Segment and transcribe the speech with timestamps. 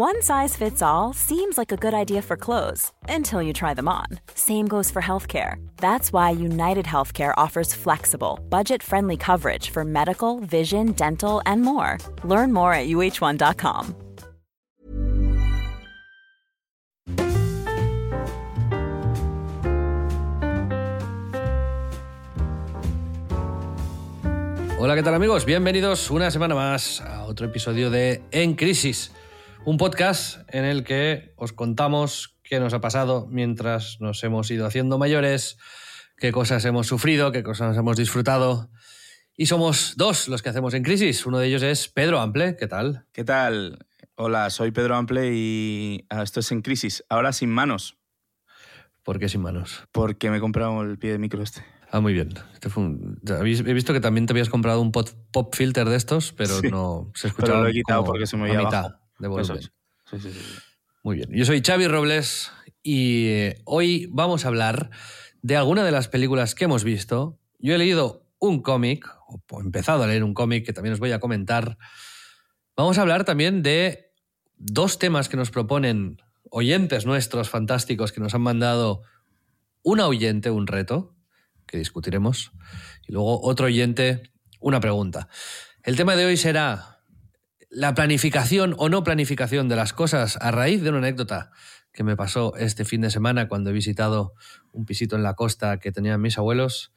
[0.00, 3.88] One size fits all seems like a good idea for clothes until you try them
[3.88, 4.06] on.
[4.32, 5.56] Same goes for healthcare.
[5.78, 11.98] That's why United Healthcare offers flexible, budget friendly coverage for medical, vision, dental, and more.
[12.22, 13.96] Learn more at uh1.com.
[24.78, 25.44] Hola, ¿qué tal amigos?
[25.44, 29.10] Bienvenidos una semana más a otro episodio de En Crisis,
[29.64, 34.66] un podcast en el que os contamos qué nos ha pasado mientras nos hemos ido
[34.66, 35.58] haciendo mayores,
[36.16, 38.70] qué cosas hemos sufrido, qué cosas hemos disfrutado.
[39.36, 41.24] Y somos dos los que hacemos En Crisis.
[41.26, 42.56] Uno de ellos es Pedro Ample.
[42.56, 43.06] ¿Qué tal?
[43.12, 43.86] ¿Qué tal?
[44.16, 47.04] Hola, soy Pedro Ample y ah, esto es En Crisis.
[47.08, 47.98] Ahora sin manos,
[49.04, 49.84] ¿Por qué sin manos?
[49.92, 51.64] porque me he comprado el pie de micro este.
[51.90, 52.30] Ah, muy bien.
[52.52, 55.08] Este fue un- habéis- He visto que también te habías comprado un pop,
[55.54, 57.60] filter de estos, pero Sí, no se escuchaba.
[57.62, 59.00] lo he quitado porque se me a oía mitad abajo.
[59.18, 59.58] De volumen.
[59.58, 59.72] es.
[60.10, 60.40] Sí, sí, sí.
[61.02, 61.30] Muy bien.
[61.32, 62.50] Yo soy Xavi Robles
[62.82, 64.90] y eh, hoy vamos a hablar
[65.42, 67.38] de alguna de las películas que hemos visto.
[67.58, 71.00] Yo he leído un cómic, o he empezado a leer un cómic que también os
[71.00, 71.78] voy a comentar.
[72.76, 74.12] Vamos a hablar también de
[74.56, 76.20] dos temas que nos proponen
[76.50, 79.02] oyentes nuestros fantásticos que nos han mandado
[79.82, 81.14] un oyente, un reto,
[81.66, 82.52] que discutiremos,
[83.06, 85.28] y luego otro oyente, una pregunta.
[85.82, 86.97] El tema de hoy será
[87.70, 91.50] la planificación o no planificación de las cosas a raíz de una anécdota
[91.92, 94.34] que me pasó este fin de semana cuando he visitado
[94.72, 96.92] un pisito en la costa que tenían mis abuelos.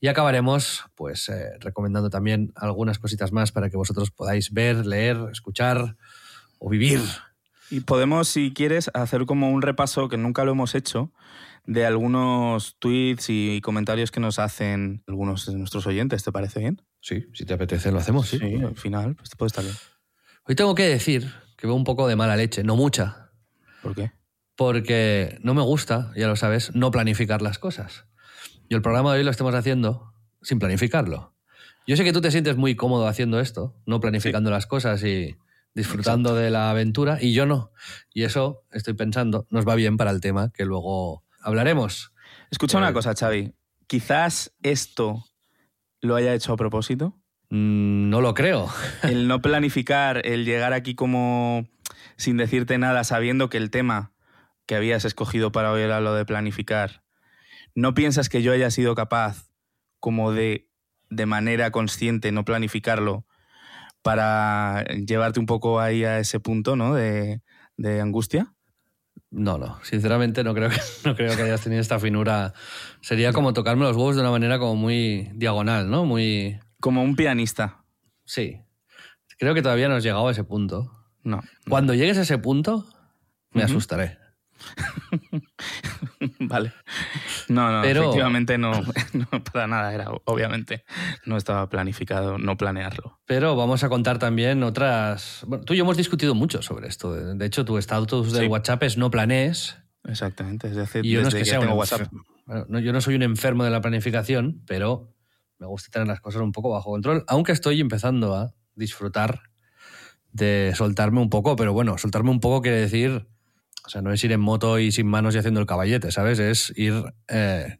[0.00, 5.16] Y acabaremos, pues, eh, recomendando también algunas cositas más para que vosotros podáis ver, leer,
[5.32, 5.96] escuchar
[6.58, 7.00] o vivir.
[7.70, 11.10] Y podemos, si quieres, hacer como un repaso que nunca lo hemos hecho
[11.66, 16.22] de algunos tweets y comentarios que nos hacen algunos de nuestros oyentes.
[16.22, 16.82] ¿Te parece bien?
[17.00, 18.38] Sí, si te apetece lo hacemos, sí.
[18.62, 19.76] al final, pues puede estar bien.
[20.46, 23.30] Hoy tengo que decir que veo un poco de mala leche, no mucha,
[23.82, 24.12] ¿Por qué?
[24.56, 28.04] porque no me gusta, ya lo sabes, no planificar las cosas.
[28.68, 30.12] Y el programa de hoy lo estamos haciendo
[30.42, 31.34] sin planificarlo.
[31.86, 35.36] Yo sé que tú te sientes muy cómodo haciendo esto, no planificando las cosas y
[35.74, 37.72] disfrutando de la aventura, y yo no.
[38.12, 42.12] Y eso, estoy pensando, nos va bien para el tema que luego hablaremos.
[42.50, 43.54] Escucha Eh, una cosa, Xavi.
[43.86, 45.24] Quizás esto
[46.00, 47.18] lo haya hecho a propósito.
[47.54, 48.68] Mm, no lo creo.
[49.04, 51.68] El no planificar, el llegar aquí como
[52.16, 54.12] sin decirte nada, sabiendo que el tema
[54.66, 57.04] que habías escogido para hoy era lo de planificar,
[57.74, 59.50] ¿no piensas que yo haya sido capaz
[60.00, 60.68] como de,
[61.10, 63.24] de manera consciente, no planificarlo,
[64.02, 66.94] para llevarte un poco ahí a ese punto, ¿no?
[66.94, 67.40] De,
[67.76, 68.52] de angustia.
[69.30, 72.52] No, no, sinceramente no creo, que, no creo que hayas tenido esta finura.
[73.00, 76.04] Sería como tocarme los huevos de una manera como muy diagonal, ¿no?
[76.04, 76.58] Muy...
[76.84, 77.82] Como un pianista.
[78.26, 78.60] Sí.
[79.38, 80.92] Creo que todavía no has llegado a ese punto.
[81.22, 81.40] No.
[81.66, 82.84] Cuando llegues a ese punto,
[83.52, 84.18] me asustaré.
[86.40, 86.74] vale.
[87.48, 88.72] No, no, Pero- efectivamente no,
[89.14, 90.84] no para nada era, obviamente.
[91.24, 93.18] No estaba planificado no planearlo.
[93.24, 95.42] Pero vamos a contar también otras...
[95.46, 97.14] Bueno, tú y yo hemos discutido mucho sobre esto.
[97.14, 98.48] De de hecho, tu estatus del Sí.
[98.48, 99.78] WhatsApp es no planees.
[100.06, 100.68] Exactamente.
[100.68, 102.02] Desde, hace, Y yo no es que sea un WhatsApp.
[102.02, 105.13] enfer- bueno, no, yo no soy un enfermo de la planificación, pero
[105.58, 109.40] me gusta tener las cosas un poco bajo control, aunque estoy empezando a disfrutar
[110.32, 113.26] de soltarme un poco, pero bueno, soltarme un poco quiere decir,
[113.86, 116.38] o sea, no es ir en moto y sin manos y haciendo el caballete, ¿sabes?
[116.38, 117.78] Es ir eh,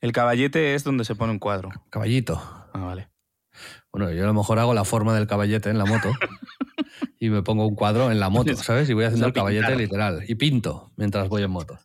[0.00, 1.70] El caballete es donde se pone un cuadro.
[1.90, 2.40] caballito.
[2.72, 3.08] Ah, vale.
[3.90, 6.10] Bueno, yo a lo mejor hago la forma del caballete en la moto
[7.18, 8.88] y me pongo un cuadro en la moto, ¿sabes?
[8.88, 10.24] Y voy haciendo el caballete literal.
[10.28, 11.78] Y pinto mientras voy en moto.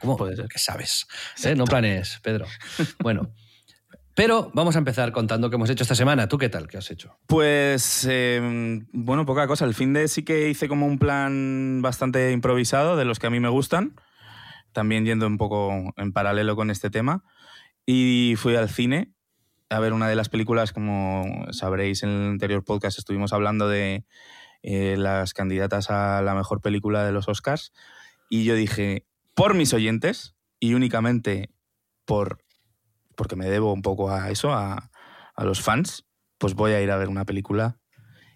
[0.00, 0.16] ¿Cómo?
[0.16, 0.48] Puede ser.
[0.48, 1.06] ¿Qué sabes?
[1.44, 1.54] ¿Eh?
[1.54, 2.46] No planees, Pedro.
[3.00, 3.32] Bueno,
[4.14, 6.28] pero vamos a empezar contando qué hemos hecho esta semana.
[6.28, 6.68] ¿Tú qué tal?
[6.68, 7.18] ¿Qué has hecho?
[7.26, 9.64] Pues, eh, bueno, poca cosa.
[9.64, 13.30] El fin de sí que hice como un plan bastante improvisado, de los que a
[13.30, 13.94] mí me gustan,
[14.72, 17.24] también yendo un poco en paralelo con este tema.
[17.86, 19.12] Y fui al cine
[19.72, 24.04] a ver una de las películas, como sabréis en el anterior podcast estuvimos hablando de
[24.62, 27.72] eh, las candidatas a la mejor película de los Oscars.
[28.28, 31.50] Y yo dije, por mis oyentes y únicamente
[32.04, 32.41] por
[33.16, 34.90] porque me debo un poco a eso, a,
[35.34, 36.06] a los fans,
[36.38, 37.78] pues voy a ir a ver una película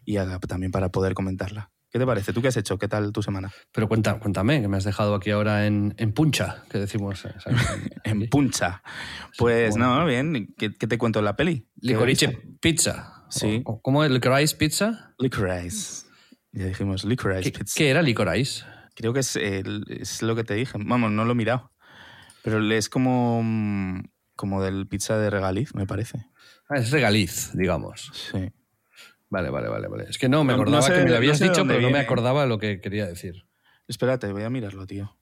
[0.04, 1.72] y también para poder comentarla.
[1.90, 2.32] ¿Qué te parece?
[2.32, 2.78] ¿Tú qué has hecho?
[2.78, 3.50] ¿Qué tal tu semana?
[3.72, 7.24] Pero cuenta, cuéntame, que me has dejado aquí ahora en, en puncha, que decimos.
[7.24, 7.30] Eh,
[8.04, 8.82] en puncha.
[9.38, 10.54] Pues no, bien.
[10.58, 11.68] ¿Qué, te cuento en la peli?
[11.76, 12.28] Licorice
[12.60, 13.24] pizza.
[13.30, 13.62] Sí.
[13.82, 15.14] ¿Cómo es licorice pizza?
[15.18, 16.06] Licorice.
[16.52, 17.74] Ya dijimos licorice ¿Qué, pizza.
[17.76, 18.64] ¿Qué era licorice?
[18.94, 20.78] Creo que es, es lo que te dije.
[20.78, 21.72] Vamos, no lo he mirado.
[22.42, 23.42] Pero es como,
[24.36, 26.26] como del pizza de regaliz, me parece.
[26.68, 28.12] Ah, es regaliz, digamos.
[28.30, 28.52] Sí.
[29.28, 30.04] Vale, vale, vale, vale.
[30.08, 32.58] Es que no, me acordaba que me lo habías dicho, pero no me acordaba lo
[32.58, 33.44] que quería decir.
[33.88, 35.16] Espérate, voy a mirarlo, tío.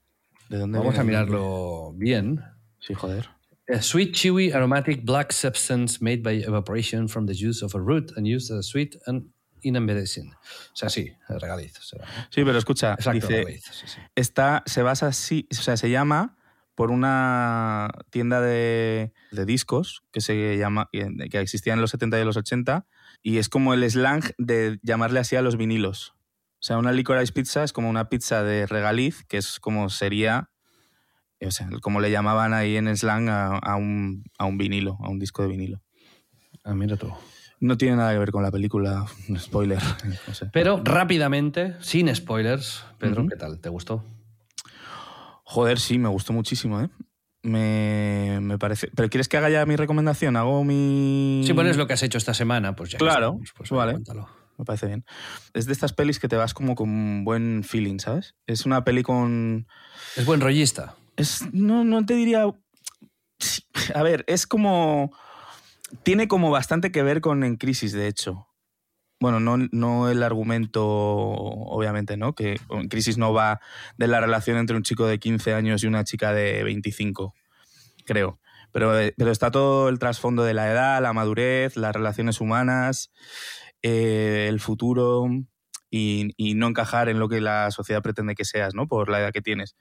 [0.49, 2.43] ¿De dónde Vamos a mirarlo bien.
[2.81, 3.31] Sí, joder.
[3.73, 8.13] A sweet, chewy, aromatic black substance made by evaporation from the juice of a root
[8.17, 9.31] and used as a sweet and
[9.63, 10.31] in a medicine.
[10.73, 11.73] O sea, sí, regaliz.
[11.81, 13.61] Sí, pero escucha, dice,
[14.15, 16.37] Está, se basa así, o sea, se llama
[16.75, 22.25] por una tienda de, de, discos que se llama que existía en los 70 y
[22.25, 22.87] los 80
[23.23, 26.15] y es como el slang de llamarle así a los vinilos.
[26.65, 30.51] O sea, una licorice pizza es como una pizza de regaliz, que es como sería,
[31.41, 35.19] o sea, como le llamaban ahí en slang a, un, a un vinilo, a un
[35.19, 35.83] disco de vinilo.
[36.65, 37.13] Ah, mira tú.
[37.61, 39.07] No tiene nada que ver con la película,
[39.39, 39.81] spoiler.
[40.53, 43.61] Pero rápidamente, sin spoilers, Pedro, ¿qué tal?
[43.61, 44.03] ¿Te gustó?
[45.45, 46.89] Joder, sí, me gustó muchísimo, ¿eh?
[47.45, 48.91] Me, parece.
[48.95, 50.37] ¿Pero quieres que haga ya mi recomendación?
[50.37, 51.43] ¿Hago mi.?
[51.47, 52.99] Si pones lo que has hecho esta semana, pues ya.
[52.99, 53.93] Claro, pues vale.
[53.93, 54.29] Cuéntalo.
[54.57, 55.05] Me parece bien.
[55.53, 58.35] Es de estas pelis que te vas como con buen feeling, ¿sabes?
[58.47, 59.67] Es una peli con.
[60.17, 60.97] Es buen rollista.
[61.17, 61.43] Es.
[61.53, 62.47] No, no te diría.
[63.95, 65.13] A ver, es como.
[66.03, 68.49] Tiene como bastante que ver con En Crisis, de hecho.
[69.21, 72.35] Bueno, no, no el argumento, obviamente, ¿no?
[72.35, 72.57] Que
[72.91, 73.61] crisis no va
[73.97, 77.35] de la relación entre un chico de 15 años y una chica de 25,
[78.05, 78.41] creo.
[78.73, 83.13] Pero, eh, pero está todo el trasfondo de la edad, la madurez, las relaciones humanas,
[83.83, 85.29] eh, el futuro
[85.91, 88.89] y, no encajar en lo que la sociedad pretende que seas, ¿no?
[88.89, 89.77] Por la edad que tienes.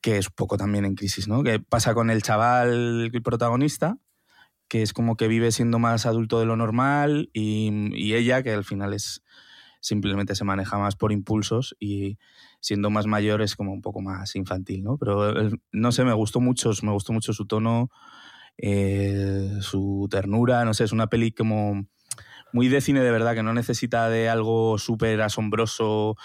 [0.00, 1.42] Que es poco también en crisis, ¿no?
[1.42, 3.98] Que pasa con el chaval, el protagonista,
[4.68, 8.64] que es como que vive siendo más adulto de lo normal y, ella que al
[8.64, 9.22] final es
[9.80, 12.18] simplemente se maneja más por impulsos y
[12.60, 14.98] siendo más mayor es como un poco más infantil, ¿no?
[14.98, 15.32] Pero
[15.70, 17.90] no sé, me gustó mucho, me gustó mucho su tono,
[18.58, 21.86] eh, su ternura, no sé, es una peli como
[22.52, 26.16] muy de cine de verdad, que no necesita de algo súper asombroso,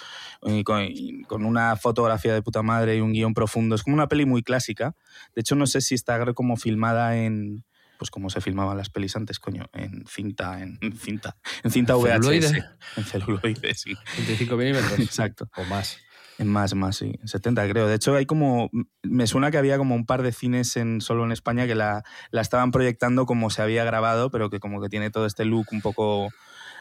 [0.63, 0.93] con,
[1.27, 3.75] con, una fotografía de puta madre y un guion profundo.
[3.75, 4.95] Es como una peli muy clásica.
[5.35, 7.65] De hecho, no sé si está como filmada en,
[8.01, 12.09] pues como se filmaban las pelis antes, coño, en cinta, en, cinta, en cinta VHS.
[12.09, 12.63] Celuloide.
[12.97, 13.93] En celuloide, sí.
[14.17, 14.97] 25 milímetros.
[14.99, 15.51] Exacto.
[15.55, 15.99] O más.
[16.39, 17.13] En más, más, sí.
[17.23, 17.85] 70 creo.
[17.85, 18.71] De hecho, hay como.
[19.03, 22.03] Me suena que había como un par de cines en, solo en España que la,
[22.31, 25.67] la estaban proyectando como se había grabado, pero que como que tiene todo este look
[25.71, 26.29] un poco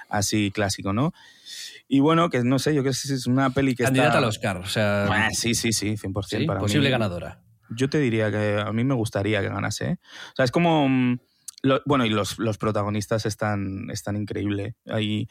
[0.08, 1.12] así clásico, ¿no?
[1.86, 4.18] Y bueno, que no sé, yo creo que es una peli que Candidata está...
[4.20, 5.04] al Oscar, o sea...
[5.10, 6.46] Ah, sí, sí, sí, 100% ¿Sí?
[6.46, 9.98] para Posible ganadora yo te diría que a mí me gustaría que ganase.
[10.32, 10.88] O sea, es como...
[10.88, 11.18] Mm,
[11.84, 14.74] bueno, y los, los, protagonistas están, están increíbles.
[14.86, 15.28] Ahí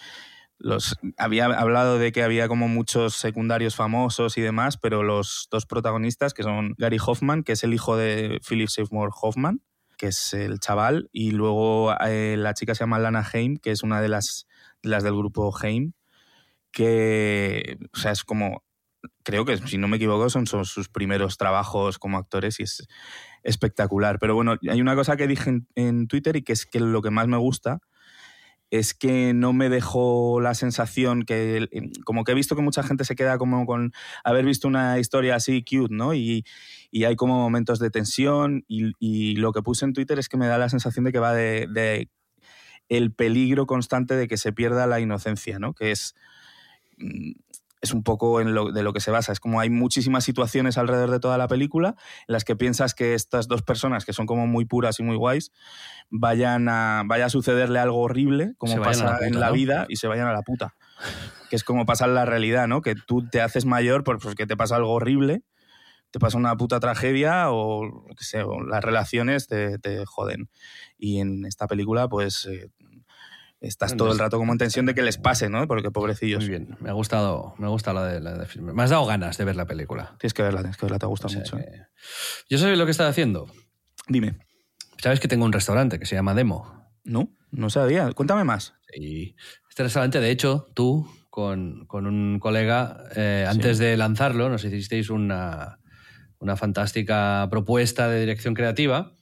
[0.59, 5.65] los, había hablado de que había como muchos secundarios famosos y demás, pero los dos
[5.65, 9.62] protagonistas, que son Gary Hoffman, que es el hijo de Philip Seymour Hoffman,
[9.97, 13.83] que es el chaval, y luego eh, la chica se llama Lana Haim, que es
[13.83, 14.47] una de las,
[14.83, 15.93] las del grupo Haim,
[16.72, 18.63] que o sea, es como
[19.24, 22.88] creo que, si no me equivoco, son, sus primeros trabajos como actores y es
[23.44, 24.20] espectacular.
[24.20, 27.12] Pero bueno, hay una cosa que dije en, Twitter y que es que lo que
[27.12, 27.80] más me gusta
[28.72, 31.68] es que no me dejó la sensación que,
[32.06, 35.36] como que he visto que mucha gente se queda como con haber visto una historia
[35.36, 36.14] así cute, ¿no?
[36.14, 36.46] Y,
[37.06, 40.58] hay como momentos de tensión y, lo que puse en Twitter es que me da
[40.58, 42.10] la sensación de que va de, de
[42.90, 45.74] el peligro constante de que se pierda la inocencia, ¿no?
[45.74, 46.16] Que es
[46.98, 47.32] mm,
[47.81, 49.31] es un poco en lo, de lo que se basa.
[49.31, 51.95] Es como hay muchísimas situaciones alrededor de toda la película
[52.27, 55.15] en las que piensas que estas dos personas, que son como muy puras y muy
[55.15, 55.51] guays,
[56.09, 60.27] vayan a, vaya a sucederle algo horrible, como pasa en la vida, y se vayan
[60.27, 60.75] a la puta.
[61.50, 62.81] Que es como pasa en la realidad, ¿no?
[62.81, 65.43] Que tú te haces mayor porque te pasa algo horrible,
[66.12, 70.50] te pasa una puta tragedia o, qué sé, las relaciones te, te, joden.
[70.98, 72.45] Y en esta película, pues...
[72.45, 72.69] Eh,
[73.62, 75.68] estás todo el rato como en tensión de que les pase, ¿no?
[75.68, 76.42] Porque pobrecillos.
[76.42, 78.74] Muy bien, me ha gustado, me ha gustado la de, la de filme.
[78.74, 80.16] Me has dado ganas de ver la película.
[80.20, 81.58] Tienes que verla, tienes que verla, te gusta mucho.
[81.58, 81.88] ¿eh?
[82.50, 83.51] Yo sé lo que estaba haciendo.
[84.08, 84.39] Dime.
[84.98, 86.89] ¿Sabes que tengo un restaurante que se llama Demo?
[87.04, 88.12] No, no sabía.
[88.13, 88.74] Cuéntame más.
[88.94, 89.36] Sí.
[89.70, 95.10] Este restaurante, de hecho, tú con, con un colega, eh, antes de lanzarlo, nos hicisteis
[95.10, 95.80] una,
[96.39, 99.13] una fantástica propuesta de dirección creativa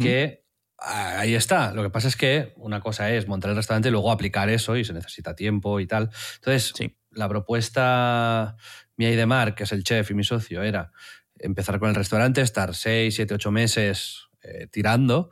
[0.00, 0.39] que
[0.80, 1.72] ahí está.
[1.72, 4.76] Lo que pasa es que una cosa es montar el restaurante y luego aplicar eso
[4.76, 6.10] y se necesita tiempo y tal.
[6.36, 6.72] Entonces,
[7.10, 8.56] la propuesta
[8.96, 10.92] mía y de Mark, que es el chef y mi socio, era
[11.38, 15.30] empezar con el restaurante, estar seis, siete, ocho meses eh, tirando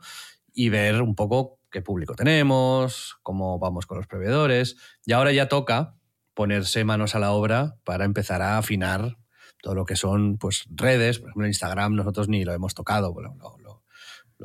[0.53, 4.77] y ver un poco qué público tenemos, cómo vamos con los proveedores.
[5.05, 5.95] Y ahora ya toca
[6.33, 9.17] ponerse manos a la obra para empezar a afinar
[9.61, 11.19] todo lo que son pues, redes.
[11.19, 13.57] Por ejemplo, Instagram nosotros ni lo hemos tocado, lo,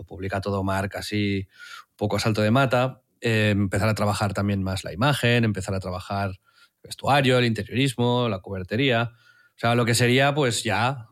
[0.02, 1.46] publica todo Mark así
[1.90, 3.02] un poco a salto de mata.
[3.20, 6.38] Eh, empezar a trabajar también más la imagen, empezar a trabajar el
[6.82, 9.12] vestuario, el interiorismo, la cubertería.
[9.14, 11.06] O sea, lo que sería pues ya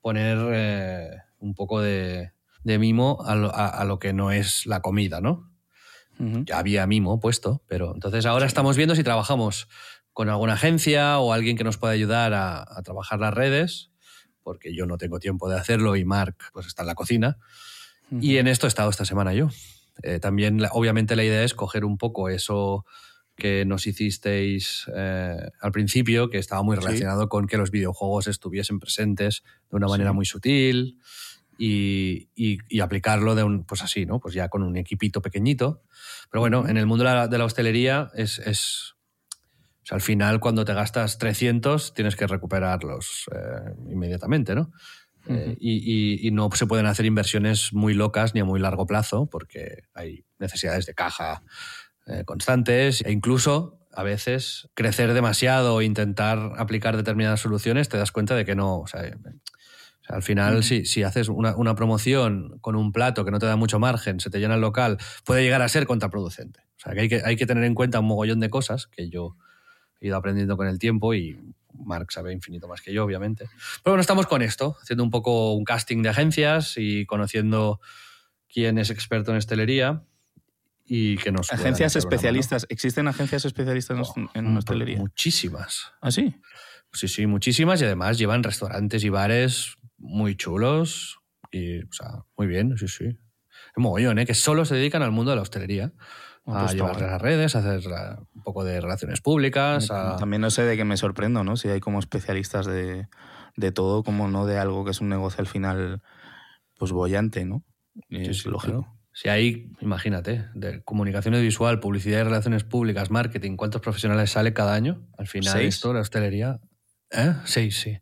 [0.00, 2.32] poner eh, un poco de,
[2.64, 5.50] mimo a lo, que no es la comida, ¿no?
[6.18, 9.68] Ya había mimo puesto, pero entonces ahora estamos viendo si trabajamos
[10.12, 13.90] con alguna agencia o alguien que nos pueda ayudar a, trabajar las redes,
[14.42, 17.38] porque yo no tengo tiempo de hacerlo y Mark pues está en la cocina.
[18.10, 19.48] Y en esto he estado esta semana yo.
[20.02, 22.84] Eh, también, obviamente, la idea es coger un poco eso
[23.36, 28.78] que nos hicisteis eh, al principio, que estaba muy relacionado con que los videojuegos estuviesen
[28.78, 31.00] presentes de una manera muy sutil
[31.58, 34.20] y, y, aplicarlo de un, pues así, ¿no?
[34.20, 35.82] Pues ya con un equipito pequeñito.
[36.30, 38.94] Pero bueno, en el mundo de la, hostelería es, es
[39.82, 44.72] o sea, al final cuando te gastas 300 tienes que recuperarlos eh, inmediatamente, ¿no?
[45.26, 49.26] Eh, y, y, no se pueden hacer inversiones muy locas ni a muy largo plazo
[49.26, 51.42] porque hay necesidades de caja
[52.06, 58.12] eh, constantes e incluso a veces crecer demasiado o intentar aplicar determinadas soluciones te das
[58.12, 58.80] cuenta de que no.
[58.80, 59.10] O sea,
[60.08, 63.56] al final, si, si, haces una, una, promoción con un plato que no te da
[63.56, 66.60] mucho margen, se te llena el local, puede llegar a ser contraproducente.
[66.76, 69.08] O sea, que hay que, hay que tener en cuenta un mogollón de cosas que
[69.08, 69.36] yo
[70.00, 71.40] he ido aprendiendo con el tiempo y
[71.74, 73.46] Mark sabe infinito más que yo, obviamente.
[73.82, 77.80] Pero bueno, estamos con esto, haciendo un poco un casting de agencias y conociendo
[78.48, 80.04] quién es experto en hostelería
[80.84, 82.66] y que nos agencias especialistas.
[82.68, 85.92] Existen agencias especialistas en, oh, hostelería muchísimas.
[86.00, 86.40] ¿Ah, sí?
[86.92, 87.80] sí sí muchísimas.
[87.80, 91.18] Y además llevan restaurantes y bares muy chulos
[91.50, 93.06] y o sea muy bien sí sí.
[93.06, 94.26] Es mogollón ¿eh?
[94.26, 95.92] que solo se dedican al mundo de la hostelería
[96.46, 97.80] a pues llevar las redes, a hacer
[98.34, 99.88] un poco de relaciones públicas.
[99.88, 101.56] También no sé de qué me sorprendo, ¿no?
[101.56, 103.08] Si hay como especialistas de,
[103.56, 106.02] de, todo, como no de algo que es un negocio al final,
[106.78, 107.64] pues bollante, ¿no?
[108.10, 108.86] es lógico.
[109.12, 114.74] Si hay, imagínate, de comunicación visual, publicidad y relaciones públicas, marketing, ¿cuántos profesionales sale cada
[114.74, 115.06] año?
[115.16, 115.76] Al final ¿Seis?
[115.76, 116.60] esto, la hostelería...
[117.12, 117.32] ¿Eh?
[117.44, 117.96] Seis, sí.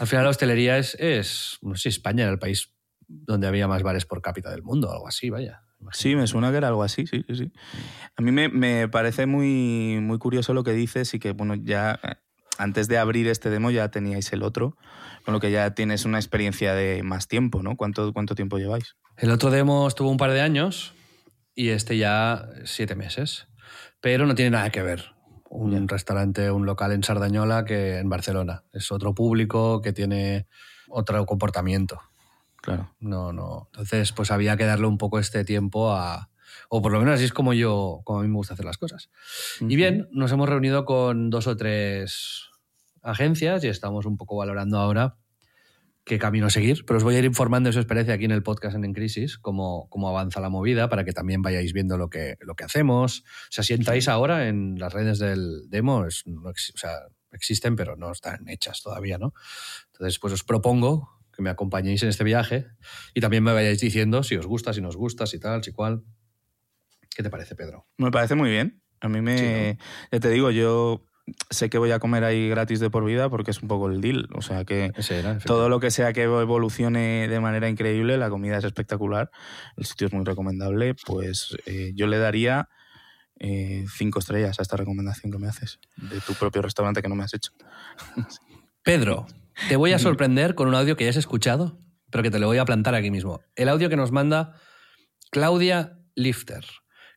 [0.00, 2.74] Al final la hostelería es, es, no sé, España era el país
[3.06, 5.62] donde había más bares por cápita del mundo, algo así, vaya.
[5.92, 7.52] Sí, me suena que era algo así, sí, sí, sí.
[8.16, 11.98] A mí me, me, parece muy, muy curioso lo que dices y que, bueno, ya
[12.02, 12.14] eh,
[12.58, 14.76] antes de abrir este demo ya teníais el otro,
[15.24, 17.76] con lo que ya tienes una experiencia de más tiempo, ¿no?
[17.76, 18.96] ¿Cuánto, cuánto tiempo lleváis?
[19.16, 20.94] El otro demo estuvo un par de años
[21.54, 23.46] y este ya siete meses.
[24.00, 25.18] Pero no tiene nada que ver
[25.50, 28.64] un restaurante, un local en Sardañola que en Barcelona.
[28.72, 30.46] Es otro público que tiene
[30.88, 32.00] otro comportamiento.
[32.60, 32.94] Claro.
[33.00, 33.68] No, no.
[33.72, 36.30] Entonces, pues había que darle un poco este tiempo a.
[36.68, 38.78] O por lo menos así es como yo, como a mí me gusta hacer las
[38.78, 39.10] cosas.
[39.60, 42.48] Y bien, nos hemos reunido con dos o tres
[43.02, 45.16] agencias y estamos un poco valorando ahora
[46.08, 48.42] qué camino seguir, pero os voy a ir informando de su experiencia aquí en el
[48.42, 52.08] podcast en, en Crisis, cómo, cómo, avanza la movida, para que también vayáis viendo lo
[52.08, 53.20] que, lo que hacemos.
[53.20, 56.92] O sea, si entráis ahora en las redes del demo, es, o sea,
[57.30, 59.34] existen, pero no están hechas todavía, ¿no?
[59.92, 62.66] Entonces, pues os propongo que me acompañéis en este viaje
[63.14, 66.02] y también me vayáis diciendo si os gusta, si nos gusta, si tal, si cual.
[67.14, 67.86] ¿Qué te parece, Pedro?
[67.96, 68.82] Me parece muy bien.
[69.00, 69.78] A mí me...
[70.10, 71.04] Ya te digo, yo
[71.48, 74.00] sé que voy a comer ahí gratis de por vida porque es un poco el
[74.00, 74.28] deal.
[74.34, 74.92] O sea que
[75.46, 79.30] todo lo que sea que evolucione de manera increíble, la comida es espectacular,
[79.76, 82.68] el sitio es muy recomendable, pues eh, yo le daría
[83.38, 87.14] eh, cinco estrellas a esta recomendación que me haces de tu propio restaurante que no
[87.14, 87.52] me has hecho.
[88.82, 89.26] Pedro,
[89.68, 92.46] te voy a sorprender con un audio que ya has escuchado, pero que te lo
[92.46, 93.40] voy a plantar aquí mismo.
[93.56, 94.54] El audio que nos manda
[95.30, 96.64] Claudia Lifter,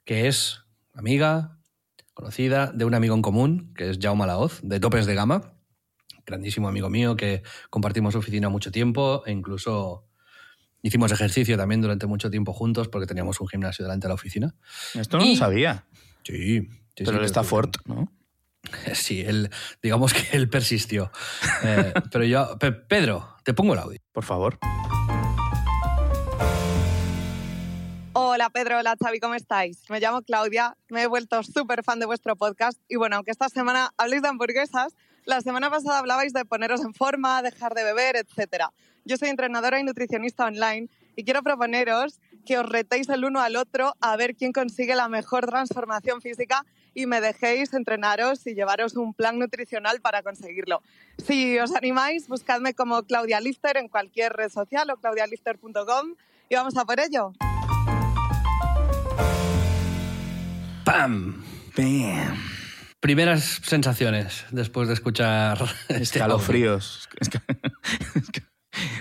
[0.06, 0.60] que es
[0.94, 1.60] amiga,
[2.14, 5.54] conocida de un amigo en común, que es Jaume Laoz, de Topes de Gama,
[6.26, 10.08] grandísimo amigo mío que compartimos oficina mucho tiempo e incluso
[10.82, 14.56] hicimos ejercicio también durante mucho tiempo juntos porque teníamos un gimnasio delante de la oficina.
[14.94, 15.86] Esto no lo sabía.
[16.24, 16.68] Sí.
[16.96, 18.12] Pero él está fuerte, ¿no?
[18.94, 19.50] Sí, él,
[19.82, 21.12] digamos que él persistió.
[21.64, 24.00] Eh, pero yo, Pedro, te pongo el audio.
[24.12, 24.58] Por favor.
[28.14, 29.90] Hola Pedro, hola Xavi, ¿cómo estáis?
[29.90, 33.48] Me llamo Claudia, me he vuelto súper fan de vuestro podcast y bueno, aunque esta
[33.48, 34.94] semana habléis de hamburguesas,
[35.26, 38.66] la semana pasada hablabais de poneros en forma, dejar de beber, etc.
[39.06, 43.56] Yo soy entrenadora y nutricionista online y quiero proponeros que os retéis el uno al
[43.56, 48.96] otro a ver quién consigue la mejor transformación física y me dejéis entrenaros y llevaros
[48.96, 50.82] un plan nutricional para conseguirlo.
[51.18, 56.16] Si os animáis, buscadme como Claudia Lifter en cualquier red social o claudialifter.com
[56.50, 57.34] y vamos a por ello.
[60.86, 61.44] ¡Pam!
[61.78, 62.38] Bam.
[63.00, 65.58] Primeras sensaciones después de escuchar
[65.90, 67.08] este Escalofríos.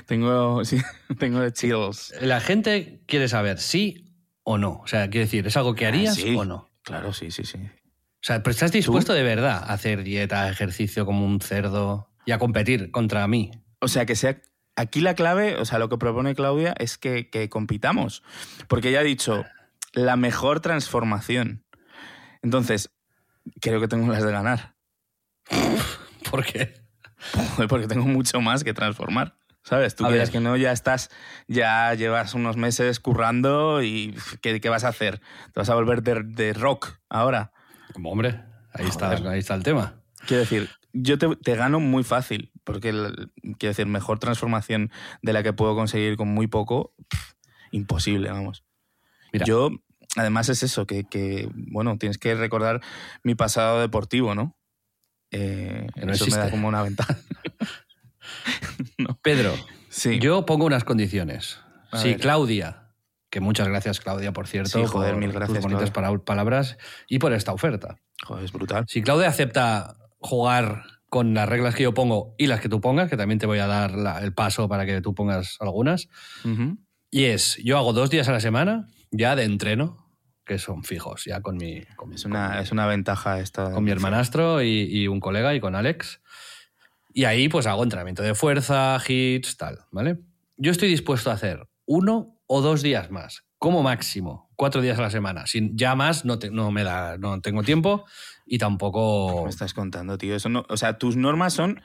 [0.06, 0.80] Tengo, sí,
[1.18, 2.14] tengo de chills.
[2.20, 4.04] La gente quiere saber sí
[4.42, 4.80] o no.
[4.82, 6.34] O sea, quiere decir, ¿es algo que harías Ah, Sí.
[6.36, 6.70] o no?
[6.82, 7.58] Claro, sí, sí, sí.
[8.20, 12.32] O sea, pero estás dispuesto de verdad a hacer dieta, ejercicio como un cerdo y
[12.32, 13.50] a competir contra mí.
[13.80, 14.40] O sea, que sea.
[14.76, 18.22] Aquí la clave, o sea, lo que propone Claudia es que, que compitamos.
[18.68, 19.44] Porque ella ha dicho
[19.92, 21.64] la mejor transformación.
[22.42, 22.90] Entonces,
[23.60, 24.74] creo que tengo las de ganar.
[26.30, 26.74] ¿Por qué?
[27.68, 29.36] Porque tengo mucho más que transformar.
[29.62, 29.94] ¿Sabes?
[29.94, 30.30] Tú ver.
[30.30, 31.10] que no, ya estás,
[31.46, 35.20] ya llevas unos meses currando y ¿qué, qué vas a hacer?
[35.52, 37.52] ¿Te vas a volver de, de rock ahora?
[37.92, 38.40] Como hombre,
[38.72, 39.28] ahí está, Joder.
[39.28, 40.00] ahí está el tema.
[40.26, 44.90] Quiero decir, yo te, te gano muy fácil, porque, el- quiero decir, mejor transformación
[45.22, 47.32] de la que puedo conseguir con muy poco, pff,
[47.72, 48.64] imposible, vamos.
[49.32, 49.46] Mira.
[49.46, 49.70] Yo,
[50.16, 52.80] además es eso, que, que, bueno, tienes que recordar
[53.22, 54.56] mi pasado deportivo, ¿no?
[55.30, 56.50] Eh, no eso me da existe.
[56.50, 57.16] como una ventaja.
[59.22, 59.54] Pedro,
[59.88, 60.18] Sí.
[60.20, 61.58] yo pongo unas condiciones.
[61.90, 62.20] A si ver.
[62.20, 62.79] Claudia,
[63.30, 66.76] que muchas gracias Claudia, por cierto, Sí, joder, por mil tus gracias, bonitas para- palabras
[67.08, 67.96] y por esta oferta.
[68.24, 68.84] Joder, es brutal.
[68.88, 73.08] Si Claudia acepta jugar con las reglas que yo pongo y las que tú pongas,
[73.08, 76.08] que también te voy a dar la- el paso para que tú pongas algunas,
[77.10, 80.06] y es, yo hago dos días a la semana ya de entreno,
[80.44, 83.70] que son fijos, ya con mi, con, Es una, es una ventaja esta.
[83.72, 86.20] con mi hermanastro y, y un colega y con Alex.
[87.12, 90.18] Y ahí pues hago entrenamiento de fuerza, hits, tal, ¿vale?
[90.56, 95.02] Yo estoy dispuesto a hacer uno o dos días más, como máximo, cuatro días a
[95.02, 95.46] la semana.
[95.46, 98.04] Sin, ya más no, te- no me da, no tengo tiempo
[98.44, 99.44] y tampoco...
[99.44, 100.34] Me estás contando, tío.
[100.34, 101.80] Eso no, o sea, tus normas son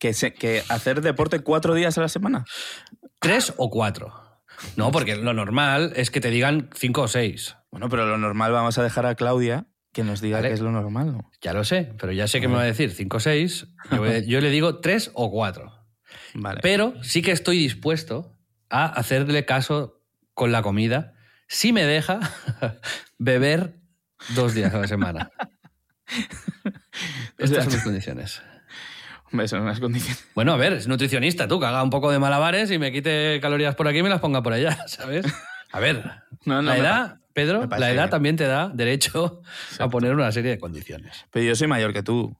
[0.00, 2.44] que, se- que hacer deporte cuatro días a la semana.
[3.20, 4.12] ¿Tres o cuatro?
[4.74, 7.56] No, porque lo normal es que te digan cinco o seis.
[7.70, 10.48] Bueno, pero lo normal vamos a dejar a Claudia que nos diga Vale.
[10.48, 11.30] qué es lo normal, ¿no?
[11.40, 13.68] Ya lo sé, pero ya sé que me va a decir cinco o seis.
[13.92, 15.72] Yo, voy- yo le digo tres o cuatro.
[16.34, 16.58] Vale.
[16.62, 18.36] Pero sí que estoy dispuesto
[18.70, 19.99] a hacerle caso
[20.40, 21.12] con la comida
[21.48, 22.18] si me deja
[23.18, 23.74] beber
[24.30, 25.30] dos días a la semana.
[27.42, 28.42] O sea, Estas son mis condiciones.
[29.30, 30.26] Hombre, son unas condiciones.
[30.34, 33.38] Bueno, a ver, es nutricionista, tú, que haga un poco de malabares y me quite
[33.40, 35.24] calorías por aquí y me las ponga por allá, ¿sabes?
[35.72, 36.02] A ver,
[36.46, 38.10] No, no, la edad, Pedro, la edad bien.
[38.10, 39.40] también te da derecho
[39.78, 41.26] a poner una serie de condiciones.
[41.30, 42.36] Pero yo soy mayor que tú.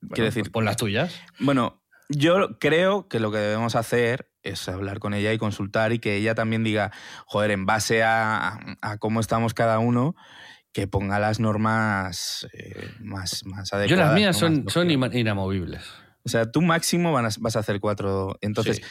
[0.00, 1.14] Bueno, Quiero pues decir, pon las tuyas.
[1.40, 5.98] bueno, yo creo que lo que debemos hacer es hablar con ella y consultar y
[5.98, 6.92] que ella también diga,
[7.26, 10.14] joder, en base a, a cómo estamos cada uno,
[10.72, 13.90] que ponga las normas eh, más, más adecuadas.
[13.90, 15.84] Yo las mías son, son inamovibles.
[16.24, 18.36] O sea, tú máximo van a- vas a hacer cuatro.
[18.40, 18.82] Entonces, Sí.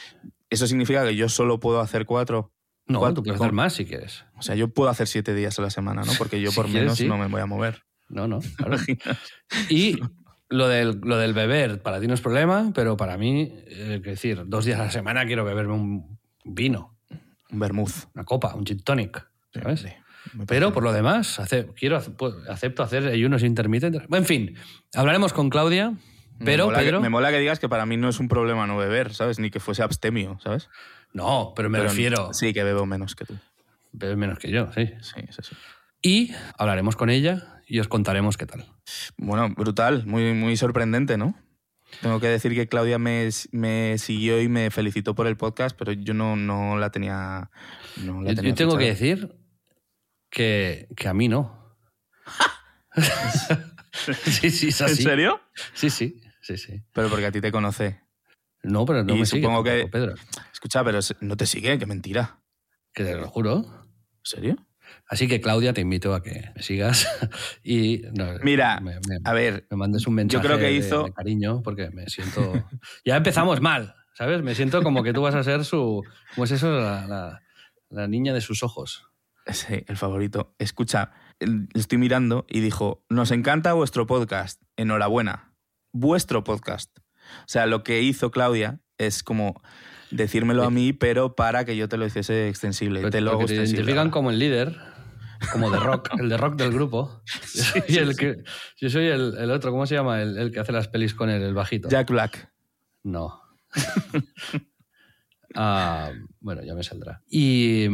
[0.50, 2.52] ¿eso significa que yo solo puedo hacer cuatro?
[2.88, 4.26] No, tú puedes hacer más si quieres.
[4.36, 6.12] O sea, yo puedo hacer siete días a la semana, ¿no?
[6.18, 7.08] Porque yo Si por quieres, menos sí.
[7.08, 7.84] no me voy a mover.
[8.08, 8.78] No, no, claro.
[9.70, 10.00] Y
[10.50, 14.04] lo del, lo del beber, para ti no es problema, pero para mí, eh, es
[14.04, 16.98] decir, dos días a la semana quiero beberme un vino,
[17.52, 18.08] Un vermouth.
[18.16, 19.82] una copa, un gin tonic, ¿sabes?
[19.82, 19.90] Sí,
[20.48, 22.12] Pero por lo demás, ace- quiero, ace-
[22.50, 24.04] acepto hacer ayunos intermitentes.
[24.12, 24.56] En fin,
[24.96, 25.94] hablaremos con Claudia,
[26.44, 26.98] pero me mola, Pedro...
[27.00, 29.40] que, me mola que digas que para mí no es un problema no beber, ¿sabes?
[29.40, 30.70] Ni que fuese abstemio, ¿sabes?
[31.14, 32.34] No, pero me Pero refiero...
[32.34, 33.38] Sí, que bebo menos que tú.
[33.92, 34.92] Bebes menos que yo, sí.
[35.02, 35.56] Sí, eso sí.
[36.02, 38.66] Y hablaremos con ella y os contaremos qué tal.
[39.18, 41.36] Bueno, brutal, muy, muy sorprendente, ¿no?
[42.02, 45.92] Tengo que decir que Claudia me, me siguió y me felicitó por el podcast, pero
[45.92, 47.50] yo no, no la tenía.
[48.04, 49.36] No la Yo, tenía yo tengo que decir
[50.30, 51.76] que, que a mí no.
[54.26, 55.04] sí, sí, es ¿En así.
[55.04, 55.42] serio?
[55.74, 56.84] Sí, sí, sí, sí.
[56.94, 58.02] Pero porque a ti te conoce.
[58.62, 60.14] No, pero no Y me sigue supongo que- Pedro.
[60.54, 62.40] Escucha, pero no te sigue, qué mentira.
[62.94, 63.58] Que te lo juro.
[63.66, 64.56] ¿En serio?
[65.10, 67.08] Así que, Claudia, te invito a que me sigas
[67.64, 71.06] y no, Mira, me, me- A ver, me mandes un mensaje creo que de- hizo-
[71.06, 72.54] de cariño porque me siento...
[73.04, 74.44] ya empezamos mal, ¿sabes?
[74.44, 76.04] Me siento como que tú vas a ser su...
[76.36, 76.72] ¿Cómo es eso?
[76.72, 77.42] La, la-
[77.90, 79.08] la niña de sus ojos.
[79.48, 80.54] sí, el favorito.
[80.60, 81.12] Escucha,
[81.74, 84.62] estoy mirando y dijo: Nos encanta vuestro podcast.
[84.78, 85.56] Enhorabuena.
[85.92, 86.96] Vuestro podcast.
[87.00, 89.60] O sea, lo que hizo Claudia es como
[90.12, 93.00] decírmelo a mí, pero para que yo te lo hiciese extensible.
[93.00, 94.12] Pero- te lo te identifican ahora.
[94.12, 94.78] como el líder,
[95.52, 97.22] como de rock, el de rock del grupo.
[97.54, 98.44] Yo soy, el, que,
[98.78, 100.22] yo soy el, el otro, ¿cómo se llama?
[100.22, 101.90] El, el que hace las pelis con él, el bajito.
[101.90, 102.52] Jack Black.
[103.04, 103.42] No.
[105.56, 107.24] Ah, bueno, ya me saldrá.
[107.28, 107.88] Y,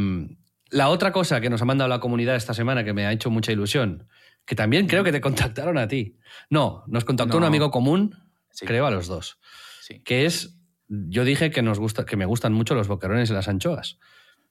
[0.71, 3.29] La otra cosa que nos ha mandado la comunidad esta semana que me ha hecho
[3.29, 4.09] mucha ilusión,
[4.45, 6.17] que también creo que te contactaron a ti.
[6.49, 8.13] No, nos contactó un amigo común,
[8.51, 8.65] Sí.
[8.65, 9.39] creo a los dos,
[9.81, 13.33] Sí, que es, yo dije que, nos gusta, que me gustan mucho los boquerones y
[13.33, 13.99] las anchoas.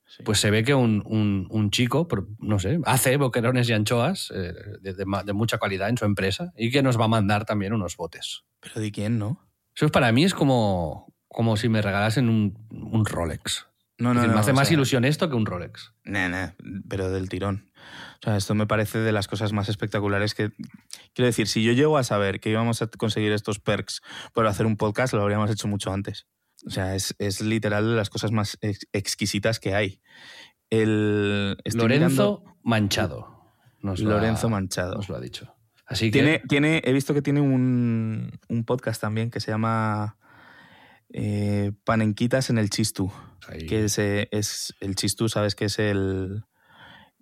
[0.06, 0.22] Sí.
[0.24, 2.06] Pues se ve que un, un- un chico,
[2.38, 6.52] no sé, hace boquerones y anchoas eh, de, de de mucha calidad en su empresa
[6.56, 8.44] y que nos va a mandar también unos botes.
[8.60, 9.40] Pero ¿de quién, no?
[9.74, 13.66] Eso para mí es como, como si me regalasen un, un Rolex.
[13.98, 15.92] No, no, decir, no, me hace más sea, ilusión esto que un Rolex.
[16.04, 16.48] Nah, nah,
[16.88, 17.70] pero del tirón.
[18.20, 20.50] O sea, esto me parece de las cosas más espectaculares que...
[21.12, 24.00] Quiero decir, si yo llego a saber que íbamos a conseguir estos perks
[24.32, 26.26] por hacer un podcast, lo habríamos hecho mucho antes.
[26.66, 30.00] O sea, es, es literal de las cosas más ex- exquisitas que hay.
[30.70, 33.34] El, Lorenzo mirando- Manchado.
[33.80, 34.94] Nos lo ha- Lorenzo Manchado.
[34.94, 35.54] Nos lo ha dicho.
[35.86, 40.16] Así que Tiene, he visto que tiene un, un podcast también que se llama
[41.10, 43.12] eh, Panenquitas en el Chistú.
[43.46, 46.44] ahí- que es, eh, es el Chistú, sabes que es el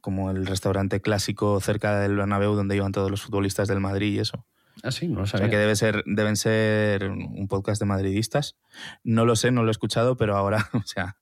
[0.00, 4.18] como el restaurante clásico cerca del Bernabéu donde iban todos los futbolistas del Madrid y
[4.18, 4.46] eso.
[4.82, 5.46] Ah, sí, no lo O sabía.
[5.46, 8.56] sea que debe ser, deben ser un podcast de madridistas.
[9.04, 11.16] No lo sé, no lo he escuchado, pero ahora, o sea,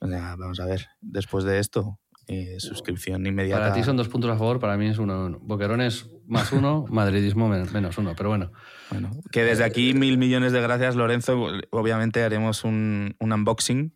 [0.00, 3.62] o sea, vamos a ver, después de esto, eh, suscripción inmediata.
[3.62, 5.26] Para ti son dos puntos a favor, para mí es uno.
[5.26, 5.38] uno.
[5.42, 8.14] Boquerones más uno, madridismo men- menos uno.
[8.16, 8.52] Pero bueno,
[8.90, 11.48] Bueno, que desde aquí mil millones de gracias, Lorenzo.
[11.70, 13.94] Obviamente haremos un, un unboxing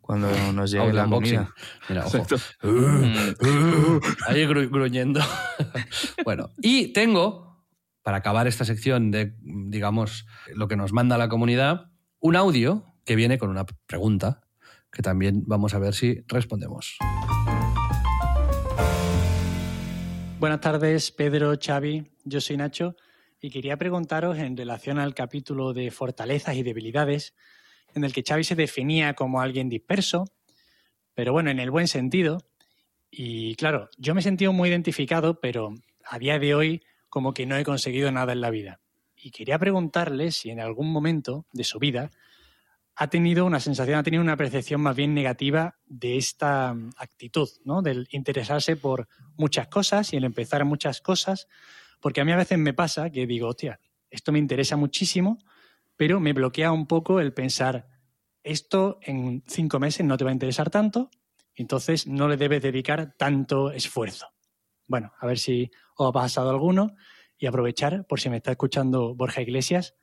[0.00, 1.36] cuando nos llegue la unboxing.
[1.38, 1.54] comida.
[1.88, 2.24] Mira, ojo.
[4.28, 5.20] Ahí gru- gruñendo.
[6.24, 7.55] bueno, y tengo,
[8.06, 11.90] para acabar esta sección de, digamos, lo que nos manda la comunidad,
[12.20, 14.42] un audio que viene con una pregunta
[14.92, 16.98] que también vamos a ver si respondemos.
[20.38, 22.06] Buenas tardes, Pedro, Xavi.
[22.22, 22.94] Yo soy Nacho
[23.40, 27.34] y quería preguntaros en relación al capítulo de fortalezas y debilidades,
[27.92, 30.26] en el que Xavi se definía como alguien disperso,
[31.12, 32.38] pero bueno, en el buen sentido.
[33.10, 36.82] Y claro, yo me he sentido muy identificado, pero a día de hoy
[37.16, 38.78] como que no he conseguido nada en la vida.
[39.16, 42.10] Y quería preguntarle si en algún momento de su vida
[42.94, 47.48] ha tenido una sensación, ha tenido una percepción más bien negativa de esta mm, actitud,
[47.64, 47.80] ¿no?
[47.80, 51.48] Del interesarse por muchas cosas y el empezar muchas cosas,
[52.02, 55.38] porque a mí a veces me pasa que digo, hostia, esto me interesa muchísimo,
[55.96, 57.88] pero me bloquea un poco el pensar,
[58.42, 61.08] esto en cinco meses no te va a interesar tanto,
[61.54, 64.35] entonces no le debes dedicar tanto esfuerzo.
[64.86, 66.94] Bueno, a ver si os ha pasado alguno
[67.38, 69.94] y aprovechar por si me está escuchando Borja Iglesias.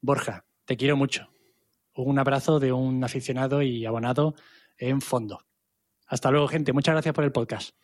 [0.00, 1.28] Borja, te quiero mucho.
[1.94, 4.34] Un abrazo de un aficionado y abonado
[4.78, 5.40] en fondo.
[6.06, 6.72] Hasta luego, gente.
[6.72, 7.74] Muchas gracias por el podcast.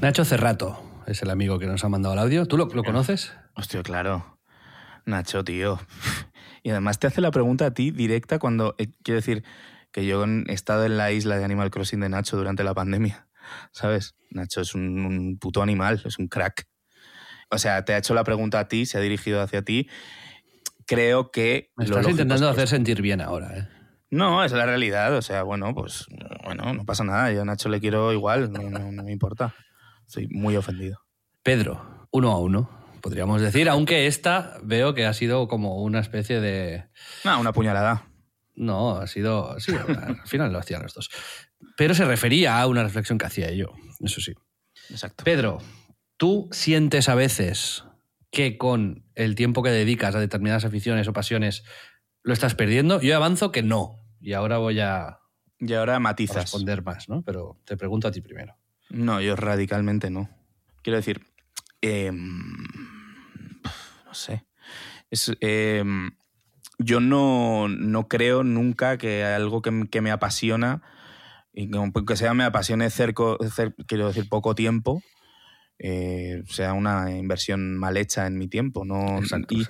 [0.00, 2.46] Nacho Cerrato es el amigo que nos ha mandado el audio.
[2.46, 3.32] ¿Tú lo, lo conoces?
[3.54, 4.38] Hostia, claro.
[5.04, 5.78] Nacho, tío.
[6.62, 8.74] Y además te hace la pregunta a ti directa cuando.
[8.78, 9.44] eh, quiero decir
[9.92, 13.28] que yo he estado en la isla de Animal Crossing de Nacho durante la pandemia.
[13.72, 14.16] ¿Sabes?
[14.30, 16.66] Nacho es un, un puto animal, es un crack.
[17.50, 19.88] O sea, te ha hecho la pregunta a ti, se ha dirigido hacia ti.
[20.86, 21.70] Creo que.
[21.76, 23.56] Me estás intentando es que- hacer sentir bien ahora.
[23.56, 23.68] ¿eh?
[24.10, 25.14] No, es la realidad.
[25.16, 26.06] O sea, bueno, pues.
[26.44, 27.32] Bueno, no pasa nada.
[27.32, 29.54] Yo a Nacho le quiero igual, no, no- no me importa.
[30.06, 30.98] Estoy muy ofendido.
[31.42, 32.68] Pedro, uno a uno,
[33.00, 36.86] podríamos decir, aunque esta veo que ha sido como una especie de...
[37.24, 38.04] No, una puñalada.
[38.56, 39.58] No, ha sido...
[39.60, 41.10] Sí, al final lo hacían los dos.
[41.76, 44.32] Pero se refería a una reflexión que hacía yo, eso sí.
[44.90, 45.24] Exacto.
[45.24, 45.58] Pedro,
[46.16, 47.84] ¿tú sientes a veces
[48.30, 51.64] que con el tiempo que dedicas a determinadas aficiones o pasiones
[52.22, 53.00] lo estás perdiendo?
[53.00, 54.02] Yo avanzo que no.
[54.20, 55.18] Y ahora voy a
[55.58, 56.36] Y ahora matizas.
[56.44, 57.22] responder más, ¿no?
[57.22, 58.56] Pero te pregunto a ti primero.
[58.90, 60.28] No, yo radicalmente no.
[60.82, 61.20] Quiero decir,
[61.80, 62.56] em,
[64.04, 64.46] no sé.
[65.10, 66.10] Es, em,
[66.78, 70.82] yo no, no creo nunca que algo que, que me apasiona,
[71.52, 75.02] y que aunque sea me apasione cerco, cer- quiero decir poco tiempo,
[75.78, 78.84] eh, sea una inversión mal hecha en mi tiempo.
[78.84, 79.60] No, Exacto, y-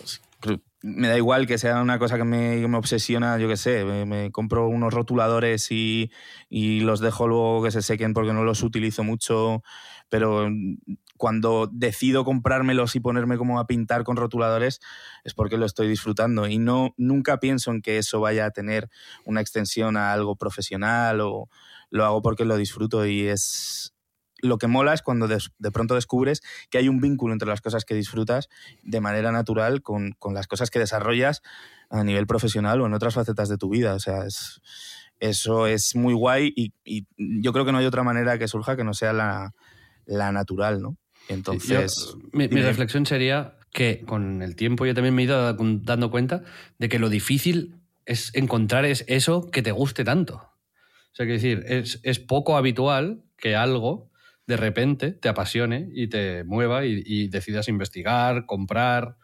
[0.00, 0.62] exacto.
[0.80, 3.84] Me da igual que sea una cosa que me, que me obsesiona, yo qué sé,
[3.84, 6.12] me, me compro unos rotuladores y,
[6.48, 9.64] y los dejo luego que se sequen porque no los utilizo mucho,
[10.08, 10.48] pero
[11.18, 14.80] cuando decido comprármelos y ponerme como a pintar con rotuladores
[15.24, 18.88] es porque lo estoy disfrutando y no nunca pienso en que eso vaya a tener
[19.26, 21.48] una extensión a algo profesional o
[21.90, 23.94] lo hago porque lo disfruto y es
[24.40, 27.84] lo que mola es cuando de pronto descubres que hay un vínculo entre las cosas
[27.84, 28.48] que disfrutas
[28.82, 31.42] de manera natural con, con las cosas que desarrollas
[31.90, 33.94] a nivel profesional o en otras facetas de tu vida.
[33.94, 34.60] O sea, es,
[35.18, 38.76] eso es muy guay y, y yo creo que no hay otra manera que surja
[38.76, 39.54] que no sea la,
[40.06, 40.96] la natural, ¿no?
[41.28, 45.56] Entonces, Yo, mi, reflexión sería que con el tiempo yo también me he ido da-
[45.58, 46.42] dando cuenta
[46.78, 50.36] de que lo difícil es encontrar es eso que te guste tanto.
[51.12, 54.10] sea, que decir, es, es poco habitual que algo
[54.46, 59.16] de repente te apasione y te mueva y, y decidas investigar, comprar,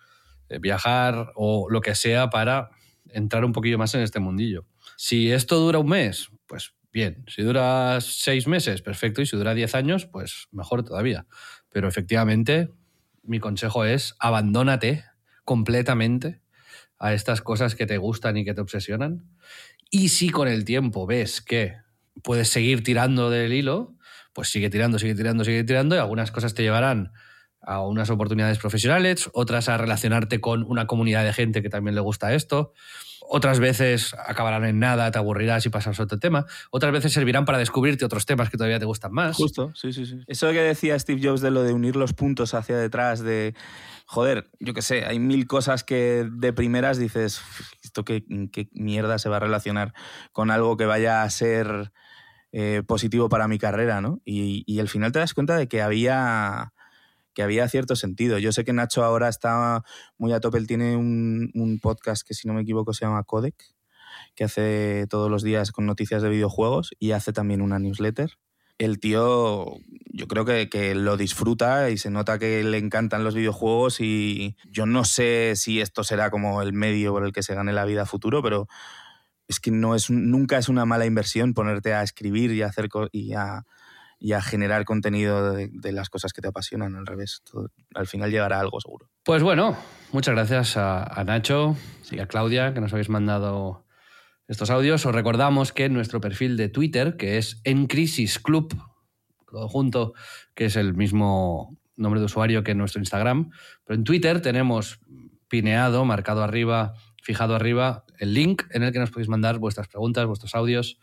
[0.49, 2.71] eh, viajar o lo que sea para
[3.09, 4.67] entrar un poquillo más en este mundillo.
[4.97, 7.25] Si esto dura un mes, pues bien.
[7.27, 9.23] Si dura seis meses, perfecto.
[9.23, 11.27] Y si dura diez años, pues mejor todavía.
[11.75, 12.71] Pero efectivamente,
[13.25, 15.03] mi consejo es abandónate
[15.45, 16.41] completamente
[17.01, 19.29] a estas cosas que te gustan y que te obsesionan.
[19.91, 21.75] Y si con el tiempo ves que
[22.23, 23.97] puedes seguir tirando del hilo,
[24.33, 27.11] pues sigue tirando, sigue tirando, sigue tirando y algunas cosas te llevarán
[27.61, 32.03] a unas oportunidades profesionales, otras a relacionarte con una comunidad de gente que también le
[32.03, 32.73] gusta esto,
[33.29, 37.45] otras veces acabarán en nada, te aburrirás y pasas a otro tema, otras veces servirán
[37.45, 39.37] para descubrirte otros temas que todavía te gustan más.
[39.37, 40.21] Justo, sí, sí, sí.
[40.27, 43.55] Eso que decía Steve Jobs de lo de unir los puntos hacia detrás, de,
[44.07, 47.41] joder, yo qué sé, hay mil cosas que de primeras dices,
[47.83, 49.95] ¿esto qué, qué mierda se va a relacionar
[50.33, 51.93] con algo que vaya a ser
[52.53, 54.21] eh, positivo para mi carrera, ¿no?
[54.25, 56.74] Y, y al final te das cuenta de que había
[57.35, 58.39] que había cierto sentido.
[58.39, 59.83] Yo sé que Nacho ahora está
[60.19, 63.57] muy a tope, él tiene un, podcast que si no me equivoco se llama Codec,
[64.35, 68.31] que hace todos los días con noticias de videojuegos y hace también una newsletter.
[68.79, 69.77] El tío
[70.13, 74.87] yo creo que, lo disfruta y se nota que le encantan los videojuegos y yo
[74.87, 78.07] no sé si esto será como el medio por el que se gane la vida
[78.07, 78.69] futuro, pero
[79.49, 82.89] es que no es, nunca es una mala inversión ponerte a escribir y a hacer
[83.13, 83.65] y a,
[84.19, 87.43] y a generar contenido de, las cosas que te apasionan, al revés.
[87.95, 89.11] Al final llegará algo seguro.
[89.23, 89.77] Pues bueno,
[90.13, 91.77] muchas gracias a, Nacho
[92.11, 93.85] y a Claudia que nos habéis mandado
[94.49, 95.05] estos audios.
[95.07, 98.77] Os recordamos que nuestro perfil de Twitter, que es En Crisis Club,
[99.51, 100.15] todo junto,
[100.55, 103.51] que es el mismo nombre de usuario que nuestro Instagram,
[103.85, 105.01] pero en Twitter tenemos
[105.49, 110.27] pineado, marcado arriba, fijado arriba, el link en el que nos podéis mandar vuestras preguntas,
[110.27, 110.99] vuestros audios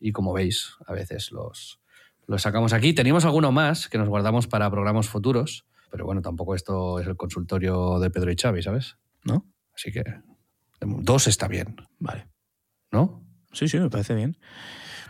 [0.00, 1.81] y como veis, a veces los,
[2.26, 2.92] lo sacamos aquí.
[2.92, 7.16] Teníamos alguno más que nos guardamos para programas futuros, pero bueno, tampoco esto es el
[7.16, 8.96] consultorio de Pedro y Xavi, ¿sabes?
[9.24, 9.46] ¿No?
[9.74, 10.04] Así que
[10.80, 11.76] dos está bien.
[11.98, 12.28] Vale.
[12.90, 13.24] ¿No?
[13.52, 14.36] Sí, sí, me parece bien.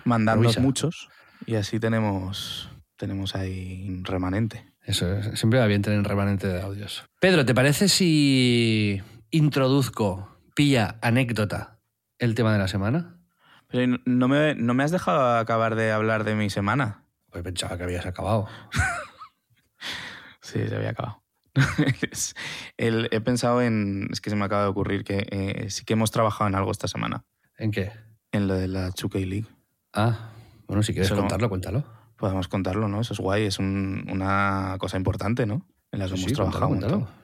[0.04, 1.08] Mandarnos muchos
[1.46, 4.72] y así tenemos, tenemos ahí un remanente.
[4.84, 7.04] Eso, siempre va bien tener un remanente de audios.
[7.20, 11.78] Pedro, ¿te parece si introduzco, pilla, anécdota,
[12.18, 13.20] el tema de la semana?
[13.68, 17.01] Pero no me, no me has dejado acabar de hablar de mi semana.
[17.32, 18.46] Pues pensaba que habías acabado.
[20.42, 21.22] sí, se había acabado.
[22.76, 24.08] El, he pensado en.
[24.12, 26.70] Es que se me acaba de ocurrir que eh, sí que hemos trabajado en algo
[26.70, 27.24] esta semana.
[27.56, 27.90] ¿En qué?
[28.32, 29.46] En lo de la 2K League.
[29.94, 30.30] Ah,
[30.66, 31.84] bueno, si quieres Eso contarlo, cuéntalo.
[32.16, 33.00] Podemos contarlo, ¿no?
[33.00, 35.66] Eso es guay, es un, una cosa importante, ¿no?
[35.90, 36.68] En la que sí, hemos sí, trabajado.
[36.68, 37.22] Cuéntalo, cuéntalo.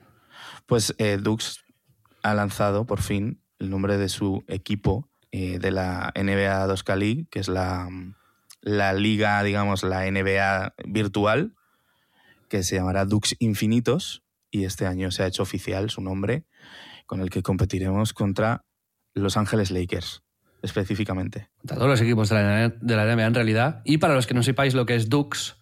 [0.65, 1.63] Pues eh, Dux
[2.23, 7.27] ha lanzado por fin el nombre de su equipo eh, de la NBA 2K League,
[7.29, 7.87] que es la,
[8.61, 11.55] la liga, digamos, la NBA virtual,
[12.47, 16.45] que se llamará Dux Infinitos, y este año se ha hecho oficial su nombre,
[17.05, 18.65] con el que competiremos contra
[19.13, 20.23] Los Ángeles Lakers,
[20.61, 21.49] específicamente.
[21.59, 23.81] Contra todos los equipos de la, de la NBA en realidad.
[23.85, 25.57] Y para los que no sepáis lo que es Dux,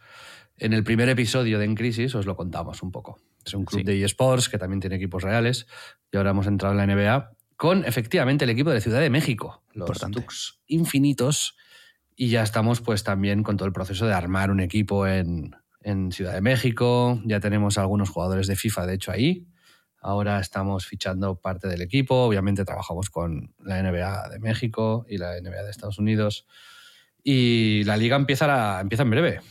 [0.58, 3.20] en el primer episodio de En Crisis os lo contamos un poco.
[3.46, 3.86] Es un club sí.
[3.86, 5.68] de eSports que también tiene equipos reales
[6.12, 9.64] y ahora hemos entrado en la NBA con efectivamente el equipo de Ciudad de México,
[9.74, 10.20] los Importante.
[10.20, 11.56] Dux infinitos,
[12.20, 16.12] y ya estamos pues también con todo el proceso de armar un equipo en, en,
[16.12, 19.48] Ciudad de México, ya tenemos algunos jugadores de FIFA de hecho ahí,
[20.02, 25.40] ahora estamos fichando parte del equipo, obviamente trabajamos con la NBA de México y la
[25.40, 26.48] NBA de Estados Unidos,
[27.24, 29.42] y la liga empieza, a, empieza en breve,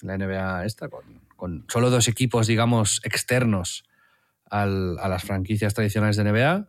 [0.00, 3.84] la NBA esta, con, con solo dos equipos digamos externos
[4.48, 6.68] al, a las franquicias tradicionales de NBA,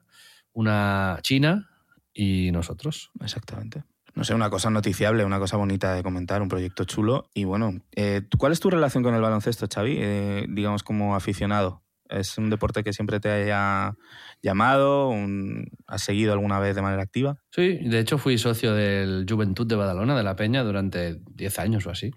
[0.53, 1.69] una China
[2.11, 3.11] y nosotros.
[3.21, 3.83] Exactamente.
[4.15, 7.29] No sé, una cosa noticiable, una cosa bonita de comentar, un proyecto chulo.
[7.33, 9.95] Y bueno, eh, ¿cuál es tu relación con el baloncesto, Xavi?
[9.99, 11.81] Eh, digamos como aficionado.
[12.09, 13.95] ¿Es un deporte que siempre te haya
[14.43, 15.09] llamado?
[15.09, 17.37] Un, ¿Has seguido alguna vez de manera activa?
[17.49, 21.87] Sí, de hecho fui socio del Juventud de Badalona, de la Peña, durante 10 años
[21.87, 22.11] o así.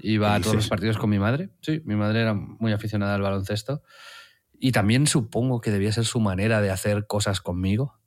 [0.00, 1.48] Iba a todos los partidos con mi madre.
[1.62, 3.82] Sí, mi madre era muy aficionada al baloncesto.
[4.60, 7.98] Y también supongo que debía ser su manera de hacer cosas conmigo.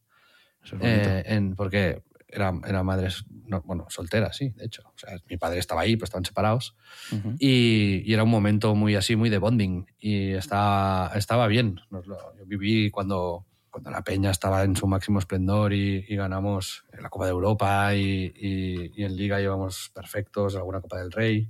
[0.80, 4.84] Eh, en, porque eran era madres, no, bueno, solteras, sí, de hecho.
[4.86, 6.76] O sea, mi padre estaba ahí, pero estaban separados.
[7.12, 7.36] Uh -huh.
[7.40, 9.86] y, y, era un momento muy así, muy de bonding.
[10.00, 11.80] Y estaba, estaba bien.
[11.90, 16.16] Nos lo, yo viví cuando, cuando la Peña estaba en su máximo esplendor y, y
[16.16, 21.50] ganamos la Copa de Europa y, y, en Liga íbamos perfectos, alguna Copa del Rey.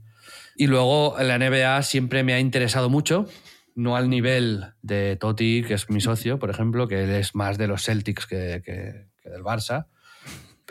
[0.56, 3.26] Y luego la NBA siempre me ha interesado mucho
[3.76, 7.58] no al nivel de Totti, que es mi socio, por ejemplo, que él es más
[7.58, 9.88] de los Celtics que, que, que, del Barça.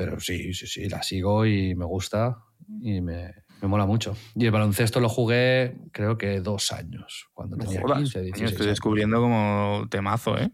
[0.04, 2.38] Pero sí, sí, sí, la sigo y me gusta.
[2.80, 4.16] y me, me mola mucho.
[4.34, 8.24] Y el baloncesto lo jugué creo que dos años, cuando No tenía jodas, 15, coño,
[8.24, 10.50] 16 estoy descubriendo como temazo, ¿eh?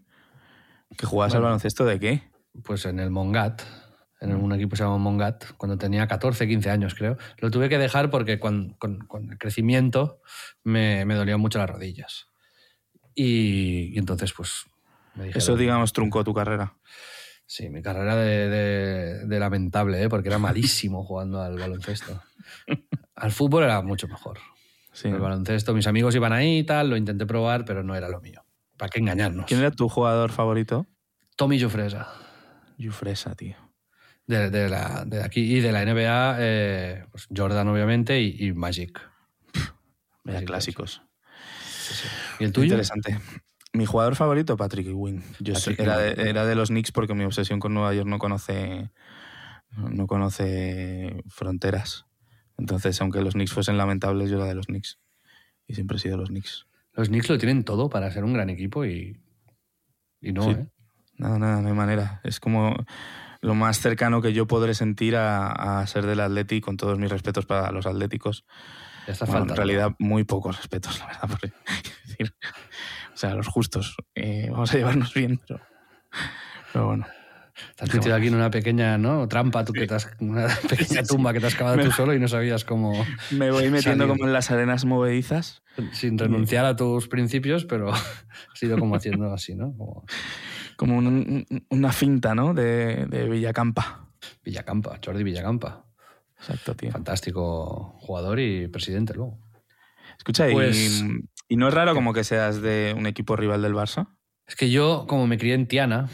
[0.96, 2.22] ¿Que jugabas al baloncesto de qué?
[2.64, 3.62] Pues en el Mongat,
[4.20, 7.16] en un equipo que se llama Mongat, cuando tenía 14, 15 años creo.
[7.38, 10.20] Lo tuve que dejar porque con, con- con el crecimiento
[10.64, 12.28] me, me dolían mucho las rodillas.
[13.14, 14.64] Y, y entonces pues
[15.14, 15.42] me dijeron...
[15.42, 16.76] Eso, digamos, truncó tu carrera.
[17.46, 20.08] Sí, mi carrera de, de- de lamentable, ¿eh?
[20.08, 22.20] porque era malísimo jugando al baloncesto.
[23.14, 24.38] Al fútbol era mucho mejor.
[24.92, 25.08] Sí.
[25.08, 28.20] El baloncesto, mis amigos iban ahí y tal, lo intenté probar, pero no era lo
[28.20, 28.42] mío.
[28.76, 29.46] ¿Para qué engañarnos?
[29.46, 30.86] ¿Quién era tu jugador favorito?
[31.36, 32.08] Tommy Jufresa,
[32.82, 33.56] Jufresa, tío.
[34.26, 38.52] de, de la, de aquí y de la NBA, eh, pues Jordan obviamente y, y
[38.54, 39.00] Magic.
[40.24, 41.02] Vaya Magic clásicos.
[42.40, 42.64] ¿Y el tuyo?
[42.74, 43.18] Interesante.
[43.76, 45.22] Mi jugador favorito, Patrick Ewing.
[45.40, 46.26] Yo soy- Patrick era, de, Ewing.
[46.26, 48.90] era de los Knicks porque mi obsesión con Nueva York no conoce,
[49.76, 52.06] no conoce fronteras.
[52.58, 54.98] Entonces, aunque los Knicks fuesen lamentables, yo era de los Knicks.
[55.66, 56.66] Y siempre he sido de los Knicks.
[56.94, 59.20] Los Knicks lo tienen todo para ser un gran equipo y,
[60.20, 60.50] y no, Sí.
[60.52, 60.66] ¿eh?
[61.18, 62.20] Nada, nada, no hay manera.
[62.24, 62.74] Es como
[63.42, 67.10] lo más cercano que yo podré sentir a, a ser del Atleti, con todos mis
[67.10, 68.44] respetos para los atléticos.
[69.26, 71.28] Bueno, en realidad, muy pocos respetos, la verdad.
[71.28, 71.52] porque-
[73.26, 73.96] sea, los justos.
[74.14, 75.60] Eh, vamos a llevarnos bien, pero,
[76.72, 77.06] pero bueno.
[77.74, 79.26] Te has metido aquí en una pequeña ¿no?
[79.28, 82.18] trampa, tú que te has, una pequeña tumba que te has cavado tú solo y
[82.20, 82.92] no sabías cómo,
[83.30, 84.08] Me voy metiendo Salir.
[84.18, 85.62] como en las arenas movedizas.
[85.92, 87.98] sin renunciar a tus principios, pero ha
[88.54, 89.74] sido como haciendo así, ¿no?
[89.74, 90.04] Como
[90.76, 91.06] Como un-
[91.48, 92.52] un- una finta, ¿no?
[92.52, 94.10] De, de Villacampa.
[94.44, 95.86] Villacampa, Jordi Villacampa.
[96.38, 96.90] Exacto, tío.
[96.92, 99.38] Fantástico jugador y presidente luego.
[100.18, 103.74] Escucha, y- Pues- y, no es raro como que seas de un equipo rival del
[103.74, 104.08] Barça?
[104.46, 106.08] Es que yo, como me crié en Tiana.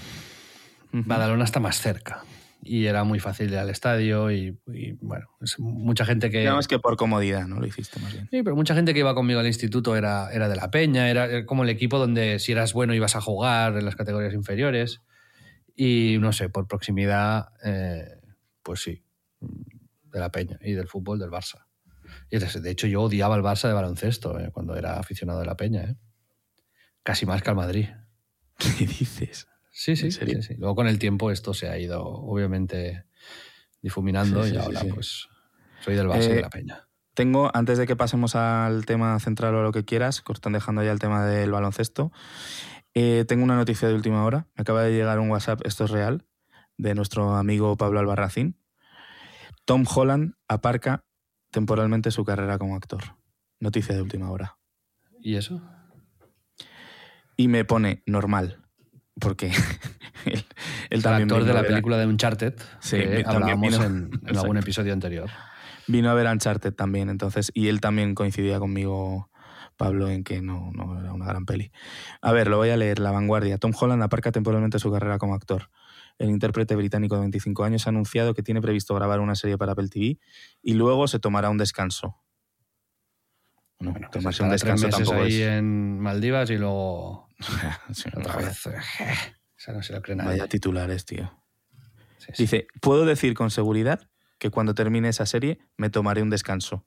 [0.93, 2.25] Badalona está más cerca.
[2.65, 6.41] Y era muy fácil ir al estadio y, y, bueno, es mucha gente que...
[6.41, 7.59] Digamos que por comodidad, ¿no?
[7.59, 8.29] Lo hiciste más bien.
[8.31, 11.25] Sí, pero mucha gente que iba conmigo al instituto era, era de la Peña, era,
[11.25, 15.01] era como el equipo donde si eras bueno ibas a jugar en las categorías inferiores.
[15.75, 18.21] Y no sé, por proximidad, eh,
[18.63, 19.03] pues sí,
[19.41, 21.65] de la Peña y del fútbol del Barça.
[22.39, 25.57] De de hecho yo odiaba al Barça de baloncesto eh, cuando era aficionado de la
[25.57, 25.97] Peña, eh.
[27.03, 27.89] casi más que al Madrid.
[28.59, 29.49] ¿Qué dices?
[29.71, 30.55] Sí, sí, sí, sí.
[30.57, 33.05] Luego con el tiempo esto se ha ido obviamente
[33.81, 35.29] difuminando Sí, y ahora pues
[35.81, 36.89] soy del Barça y Eh, de la Peña.
[37.15, 40.83] Tengo, antes de que pasemos al tema central o a lo que quieras, cortan dejando
[40.83, 42.13] ya el tema del baloncesto,
[42.95, 44.47] eh, tengo una noticia de última hora.
[44.55, 46.25] Me acaba de llegar un WhatsApp, esto es real,
[46.79, 48.57] de nuestro amigo Pablo Albarracín.
[49.67, 51.05] Tom Holland aparca
[51.53, 53.03] temporalmente su carrera como actor.
[53.61, 54.57] Noticia de última hora.
[55.21, 55.63] ¿Y eso?
[57.37, 58.61] Y me pone normal,
[59.21, 59.47] porque
[60.27, 60.45] él, él
[60.91, 63.85] el también actor de la película de Uncharted, Sí, que hablábamos vino.
[63.85, 65.31] en, en algún episodio anterior.
[65.87, 69.31] vino a ver Uncharted también, entonces, y él también coincidía conmigo,
[69.77, 71.73] Pablo, en que no, no era una gran peli.
[72.21, 73.59] A ver, lo voy a leer, La Vanguardia.
[73.59, 75.71] Tom Holland aparca temporalmente su carrera como actor.
[76.19, 79.73] El intérprete británico de 25 años ha anunciado que tiene previsto grabar una serie para
[79.73, 80.19] Apple TV
[80.63, 82.17] y luego se tomará un descanso.
[83.79, 85.49] Bueno, Bueno, tomarse un descanso tres meses tampoco ahí es...
[85.49, 87.29] en Maldivas y luego
[87.93, 88.67] Sí, otra vez.
[88.67, 88.79] eh,
[89.59, 90.31] Esa no se lo cree nadie.
[90.31, 91.33] Vaya titulares, tío.
[92.19, 92.43] Sí, sí.
[92.45, 96.87] Dice, puedo decir con seguridad que cuando termine esa serie me tomaré un descanso.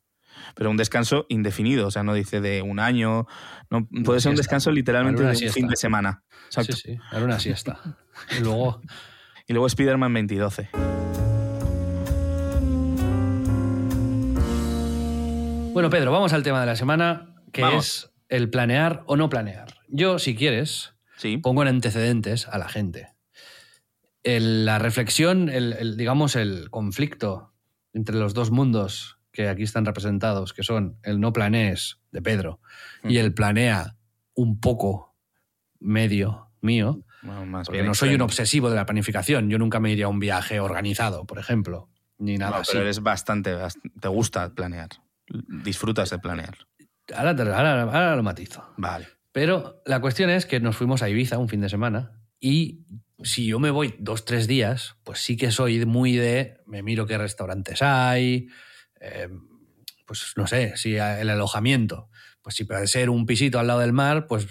[0.55, 3.25] Pero un descanso indefinido, o sea, no dice de un año,
[3.69, 6.23] no, puede ser un descanso literalmente de un fin de semana.
[6.47, 6.73] Exacto.
[6.75, 7.79] Sí, sí, era una siesta.
[8.37, 8.81] Y luego,
[9.47, 10.69] Y luego Spider-Man 2012.
[15.73, 17.85] bueno, Pedro, vamos al tema de la semana, que Vamos.
[17.85, 19.67] es el planear o no planear.
[19.89, 21.37] Yo, si quieres, Sí.
[21.37, 23.09] pongo en antecedentes a la gente.
[24.23, 27.53] El- la reflexión, el, el, digamos, el conflicto
[27.93, 32.61] entre los dos mundos que aquí están representados, que son el no planees de Pedro
[33.03, 33.97] y el planea
[34.33, 35.13] un poco
[35.79, 39.49] medio mío, Más porque bien no soy un obsesivo de la planificación.
[39.49, 42.71] Yo nunca me iría a un viaje organizado, por ejemplo, ni nada No, así.
[42.73, 44.89] pero eres bastante, bast- te gusta planear.
[45.27, 46.55] Disfrutas de planear.
[47.15, 48.63] Ahora, te- ahora- ahora lo matizo.
[48.77, 49.07] Vale.
[49.31, 52.85] Pero la cuestión es que nos fuimos a Ibiza un fin de semana y
[53.23, 57.05] si yo me voy dos, tres días, pues sí que soy muy de, me miro
[57.05, 58.47] qué restaurantes hay,
[59.01, 59.29] eh,
[60.05, 62.09] pues no sé, si el alojamiento,
[62.41, 64.47] pues si puede ser un pisito al lado del mar, pues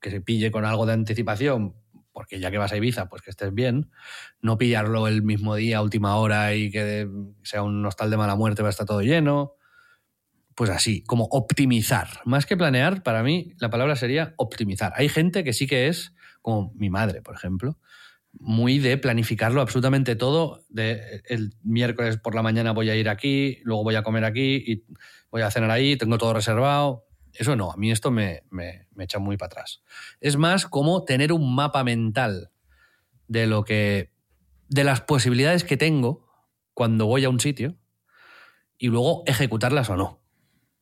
[0.00, 1.74] que se pille con algo de anticipación,
[2.14, 3.90] porque ya que vas a Ibiza, pues que estés bien,
[4.40, 7.06] no pillarlo el mismo día, última hora y que
[7.42, 9.56] sea un hostal de mala muerte, va a estar todo lleno
[10.54, 12.08] pues así, como optimizar.
[12.24, 14.92] Más que planear, para mí la palabra sería optimizar.
[14.96, 17.78] Hay gente que sí que es, como mi madre, por ejemplo,
[18.32, 20.64] muy de planificarlo absolutamente todo.
[20.68, 24.62] De el miércoles por la mañana voy a ir aquí, luego voy a comer aquí
[24.66, 24.84] y
[25.30, 27.04] voy a cenar ahí, tengo todo reservado.
[27.34, 29.82] Eso no, a mí esto me, me, me echa muy para atrás.
[30.20, 32.50] Es más como tener un mapa mental
[33.28, 34.12] de lo que.
[34.68, 36.28] de las posibilidades que tengo
[36.74, 37.76] cuando voy a un sitio
[38.78, 40.20] y luego ejecutarlas o no,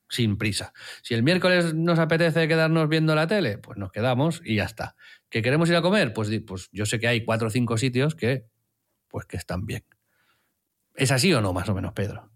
[0.08, 0.72] sin prisa.
[1.02, 4.96] Si el miércoles nos apetece quedarnos viendo la tele, pues nos quedamos y ya está.
[5.28, 6.12] ¿Que queremos ir a comer?
[6.12, 8.46] Pues, pues yo sé que hay cuatro o cinco sitios que,
[9.08, 9.84] pues que están bien.
[10.94, 12.31] ¿Es así o no, más o menos, Pedro?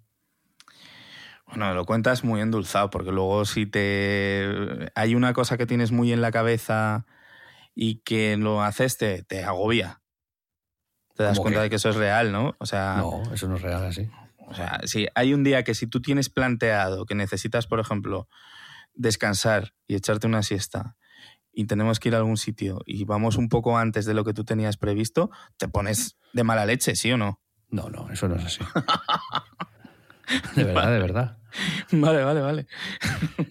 [1.46, 4.90] Bueno, lo cuentas muy endulzado, porque luego si te.
[4.94, 7.06] Hay una cosa que tienes muy en la cabeza
[7.74, 10.02] y que lo haces, te, te agobia.
[11.14, 11.64] Te das cuenta que?
[11.64, 12.56] de que eso es real, ¿no?
[12.58, 12.96] O sea.
[12.98, 14.08] No, eso no es real así.
[14.48, 18.28] O sea, si hay un día que si tú tienes planteado que necesitas, por ejemplo,
[18.94, 20.96] descansar y echarte una siesta
[21.52, 24.34] y tenemos que ir a algún sitio y vamos un poco antes de lo que
[24.34, 27.40] tú tenías previsto, te pones de mala leche, ¿sí o no?
[27.68, 28.60] No, no, eso no es así.
[30.54, 30.92] De verdad, vale.
[30.92, 31.36] de verdad.
[31.90, 32.66] Vale, vale, vale.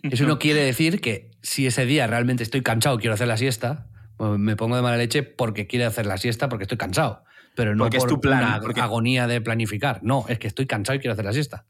[0.04, 3.38] Eso no quiere decir que si ese día realmente estoy cansado y quiero hacer la
[3.38, 7.24] siesta, pues me pongo de mala leche porque quiero hacer la siesta porque estoy cansado.
[7.56, 8.82] Pero no porque por es tu plan, una porque...
[8.82, 10.02] agonía de planificar.
[10.04, 11.66] No, es que estoy cansado y quiero hacer la siesta.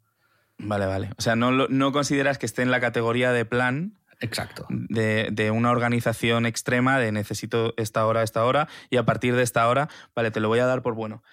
[0.57, 1.11] Vale, vale.
[1.17, 4.65] O sea, no, no consideras que esté en la categoría de plan Exacto.
[4.69, 9.43] De, de, una organización extrema de necesito esta hora, esta hora, y a partir de
[9.43, 11.23] esta hora, vale, te lo voy a dar por bueno.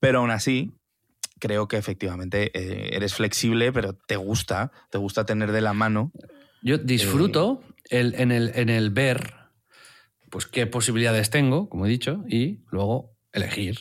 [0.00, 0.74] Pero aún así,
[1.42, 6.12] creo que efectivamente eh, eres flexible, pero te gusta, te gusta tener de la mano.
[6.62, 7.98] Yo disfruto eh...
[7.98, 9.34] el, en, el, en el ver
[10.30, 13.80] pues qué posibilidades tengo, como he dicho, y luego elegir.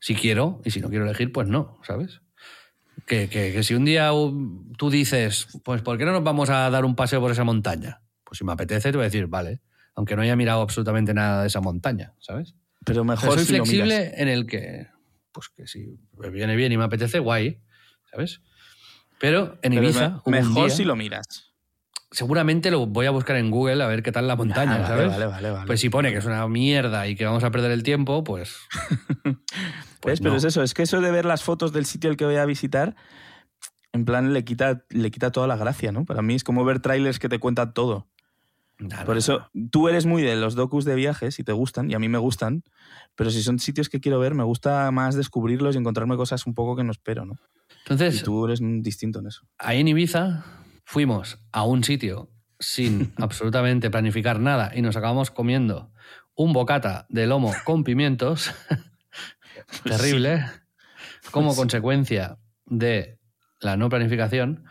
[0.00, 2.22] Si quiero, y si no quiero elegir, pues no, ¿sabes?
[3.06, 4.10] Que, que, que, si un día
[4.78, 8.00] tú dices, pues ¿por qué no nos vamos a dar un paseo por esa montaña?
[8.24, 9.60] Pues si me apetece, te voy a decir, vale,
[9.94, 12.54] aunque no haya mirado absolutamente nada de esa montaña, ¿sabes?
[12.82, 14.20] Pero mejor soy si flexible lo miras.
[14.20, 14.88] en el que,
[15.32, 17.60] pues que si me viene bien y me apetece, guay,
[18.10, 18.40] ¿sabes?
[19.18, 20.22] Pero en Pero Ibiza.
[20.26, 21.52] me, mejor día, si lo miras.
[22.10, 25.08] Seguramente lo voy a buscar en Google a ver qué tal la montaña, vale, ¿sabes?
[25.08, 25.66] Vale, vale, vale.
[25.66, 28.58] Pues si pone que es una mierda y que vamos a perder el tiempo, pues.
[30.00, 32.26] pues Pero es eso, es que eso de ver las fotos del sitio al que
[32.26, 32.96] voy a visitar,
[33.92, 36.04] en plan le quita, le quita toda la gracia, ¿no?
[36.04, 38.08] Para mí es como ver trailers que te cuentan todo.
[39.06, 41.98] Por eso, tú eres muy de los docus de viajes y te gustan, y a
[41.98, 42.64] mí me gustan,
[43.14, 46.54] pero si son sitios que quiero ver, me gusta más descubrirlos y encontrarme cosas un
[46.54, 47.34] poco que no espero, ¿no?
[47.84, 49.46] Entonces, y tú eres distinto en eso.
[49.58, 50.44] Ahí en Ibiza
[50.84, 55.92] fuimos a un sitio sin absolutamente planificar nada y nos acabamos comiendo
[56.34, 58.52] un bocata de lomo con pimientos.
[59.84, 60.46] Terrible.
[61.20, 61.30] Sí.
[61.30, 63.18] Como pues consecuencia de
[63.60, 64.64] la no planificación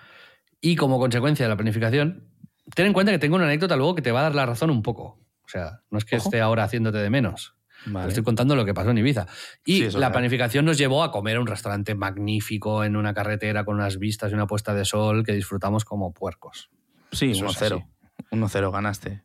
[0.60, 2.31] y como consecuencia de la planificación,
[2.76, 4.70] ten en cuenta que tengo una anécdota luego que te va a dar la razón
[4.70, 5.20] un poco.
[5.44, 6.26] O sea, no es que Ojo.
[6.26, 7.56] esté ahora haciéndote de menos.
[7.86, 8.10] Vale.
[8.10, 9.28] Estoy contando lo que pasó en Ibiza.
[9.66, 13.66] Y sí, la planificación nos llevó a comer a un restaurante magnífico en una carretera
[13.66, 16.70] con unas vistas y una puesta de sol que disfrutamos como puercos.
[17.12, 17.86] Sí, 1-0.
[18.32, 19.24] 1-0 ganaste.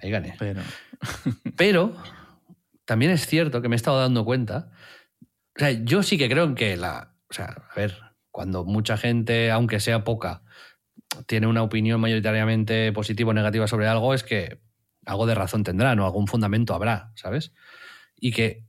[0.00, 0.36] Ahí gané.
[0.38, 0.62] Pero...
[1.56, 1.96] Pero
[2.84, 4.70] también es cierto que me he estado dando cuenta.
[5.56, 7.14] O sea, yo sí que creo en que la.
[7.28, 7.98] O sea, a ver,
[8.30, 10.42] cuando mucha gente, aunque sea poca,
[11.26, 14.60] tiene una opinión mayoritariamente positiva o negativa sobre algo, es que
[15.04, 16.04] algo de razón tendrá, ¿no?
[16.04, 17.52] Algún fundamento habrá, ¿sabes?
[18.16, 18.64] Y que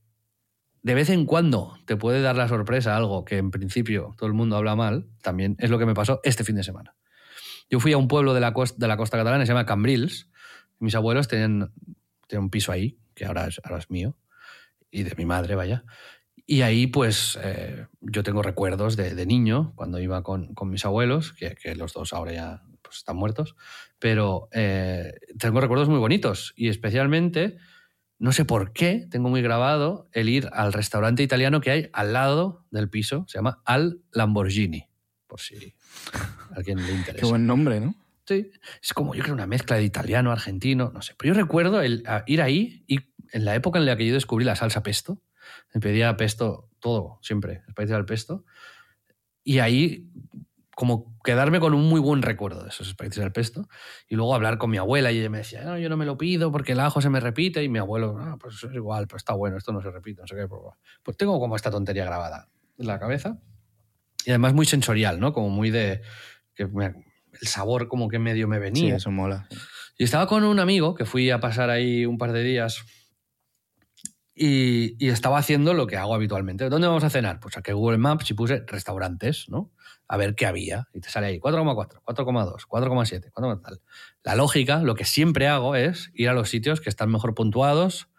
[0.84, 4.34] de vez en cuando te puede dar la sorpresa algo que en principio todo el
[4.34, 6.96] mundo habla mal, también es lo que me pasó este fin de semana.
[7.70, 10.30] Yo fui a un pueblo de la costa, de la costa catalana, se llama Cambrils.
[10.80, 11.74] Mis abuelos tenían,
[12.28, 14.18] tenían un piso ahí, que ahora es, ahora es mío,
[14.90, 15.84] y de mi madre, vaya.
[16.50, 20.86] Y ahí, pues, eh, yo tengo recuerdos de, de, niño, cuando iba con, con mis
[20.86, 23.58] abuelos, que, que, los dos ahora ya pues, están muertos,
[24.00, 26.54] pero eh, tengo recuerdos muy bonitos.
[26.56, 27.58] Y especialmente,
[28.18, 32.14] no sé por qué, tengo muy grabado el ir al restaurante italiano que hay al
[32.14, 34.88] lado del piso, se llama Al Lamborghini,
[35.28, 35.76] por si
[36.14, 37.20] a alguien le interesa.
[37.20, 37.94] Qué buen nombre, ¿no?
[38.26, 41.14] Sí, es como yo creo una mezcla de italiano, argentino, no sé.
[41.18, 43.00] Pero yo recuerdo el, ir ahí y
[43.34, 45.22] en la época en la que yo descubrí la salsa pesto,
[45.74, 48.46] me pedía pesto todo, siempre, especial pesto.
[49.44, 50.10] Y ahí,
[50.76, 53.68] como quedarme con un muy buen recuerdo de esos espaguetis al pesto.
[54.08, 56.18] Y luego hablar con mi abuela y ella me decía, no, yo no me lo
[56.18, 57.64] pido porque el ajo se me repite.
[57.64, 60.28] Y mi abuelo, ah, pues es igual, pues está bueno, esto no se repite, no
[60.28, 60.48] sé qué.
[61.04, 63.40] Pues tengo como esta tontería grabada en la cabeza.
[64.26, 65.32] Y además muy sensorial, ¿no?
[65.34, 66.02] Como muy de...
[66.54, 66.94] que me,
[67.42, 68.90] el sabor como que medio me venía.
[68.90, 69.48] Sí, eso mola.
[69.98, 72.84] Y estaba con un amigo que fui a pasar ahí un par de días
[74.40, 76.70] y, y, estaba haciendo lo que hago habitualmente.
[76.70, 77.40] ¿Dónde vamos a cenar?
[77.40, 79.72] Pues aquí Google Maps y puse restaurantes, ¿no?
[80.08, 80.88] A ver qué había.
[80.94, 83.82] Y te sale ahí 4,4, 4,2, 4,7, 4, tal.
[84.24, 88.10] La lógica, lo que siempre hago es ir a los sitios que están mejor puntuados,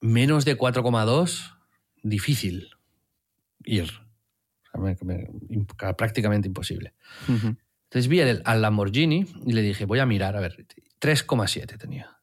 [0.00, 1.56] menos de 4,2,
[2.02, 2.70] difícil
[3.64, 3.90] ir.
[3.90, 6.94] O sea, me- me- imp- prácticamente imposible.
[7.28, 10.66] Entonces vi al Lamborghini y le dije, voy a mirar, a ver,
[11.00, 12.13] 3,7 tenía.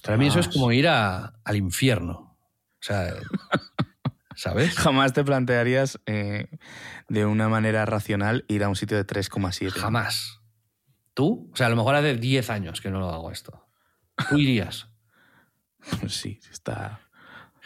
[0.00, 2.38] Para mí eso es como ir a- al infierno.
[2.80, 3.12] O sea,
[4.36, 4.74] ¿sabes?
[4.74, 6.48] Jamás te plantearías eh,
[7.08, 9.70] de una manera racional ir a un sitio de 3,7.
[9.70, 10.40] Jamás.
[11.14, 11.50] ¿Tú?
[11.52, 13.68] O sea, a lo mejor hace 10 años que no lo hago esto.
[14.28, 14.88] Tú irías.
[16.08, 17.00] Sí, está,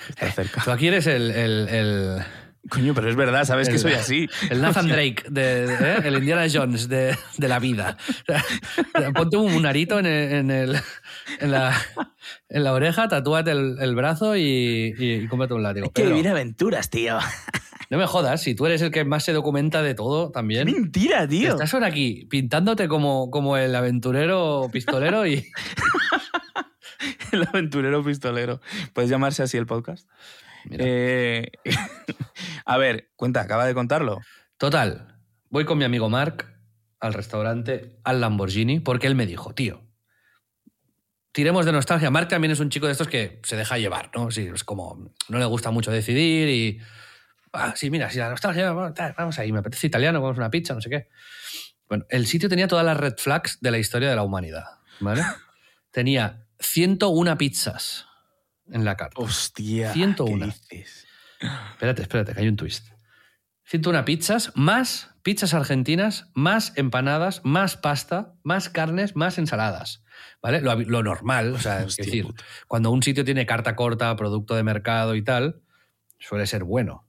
[0.09, 0.63] está cerca.
[0.65, 2.23] Tú aquí eres el, el, el,
[2.71, 4.29] Coño, pero es verdad, sabes que soy así.
[4.51, 5.97] el Nathan Drake, de, de- ¿eh?
[6.05, 7.97] el Indiana Jones de, de la vida.
[8.97, 10.77] O sea, Ponte un arito en, el- en, el-
[11.41, 11.75] en la,
[12.49, 15.91] en la oreja, tatúate el, el brazo y, y, y cómprate un látigo.
[15.93, 17.19] Pedro, aventuras, tío.
[17.91, 20.67] no me jodas, si tú eres el que más se documenta de todo también.
[20.71, 21.53] Mentira, tío.
[21.53, 25.47] Estás ahora aquí pintándote como, como el aventurero pistolero y,
[27.33, 28.61] El aventurero pistolero.
[28.93, 30.09] ¿Puedes llamarse así el podcast?
[30.71, 31.51] Eh,
[32.65, 34.21] a ver, cuenta, acaba de contarlo.
[34.59, 35.19] Total,
[35.51, 36.47] voy con mi amigo Mark
[37.01, 39.87] al restaurante, al Lamborghini, porque él me dijo, tío,
[41.33, 42.11] tiremos de nostalgia.
[42.11, 44.31] Mark también es un chico de estos que se deja llevar, ¿no?
[44.31, 46.81] Sí, es como, no le gusta mucho decidir y...
[47.53, 50.51] Ah, sí, mira, si la nostalgia, bueno, tal, vamos ahí, me apetece italiano, comemos una
[50.51, 51.09] pizza, no sé qué.
[51.89, 54.65] Bueno, el sitio tenía todas las red flags de la historia de la humanidad,
[55.01, 55.23] ¿vale?
[55.91, 58.06] tenía 101 pizzas
[58.71, 59.21] en la carta.
[59.21, 59.93] Hostia.
[59.93, 60.55] 101.
[60.69, 61.07] ¿qué dices?
[61.73, 62.89] Espérate, espérate, que hay un twist.
[63.65, 70.05] 101 pizzas, más pizzas argentinas, más empanadas, más pasta, más carnes, más ensaladas.
[70.41, 70.61] ¿Vale?
[70.61, 72.45] Lo, lo normal, o sea, es decir, puta.
[72.69, 75.63] cuando un sitio tiene carta corta, producto de mercado y tal,
[76.19, 77.09] suele ser bueno.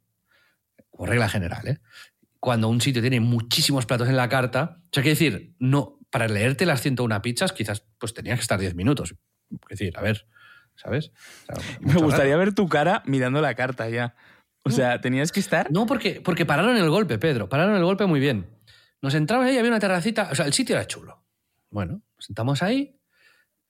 [0.89, 1.79] Como regla general, ¿eh?
[2.39, 6.27] Cuando un sitio tiene muchísimos platos en la carta, o sea, quiere decir, no, para
[6.27, 9.15] leerte las 101 pizzas, quizás pues tenías que estar 10 minutos.
[9.51, 10.27] Es decir, a ver,
[10.77, 11.11] ¿sabes?
[11.49, 14.15] O sea, Me gustaría ver tu cara mirando la carta ya.
[14.63, 15.71] O sea, tenías que estar.
[15.71, 17.47] No, porque, porque pararon el golpe, Pedro.
[17.49, 18.47] Pararon el golpe muy bien.
[19.01, 20.29] Nos entramos ahí, había una terracita.
[20.31, 21.23] O sea, el sitio era chulo.
[21.69, 22.97] Bueno, nos sentamos ahí,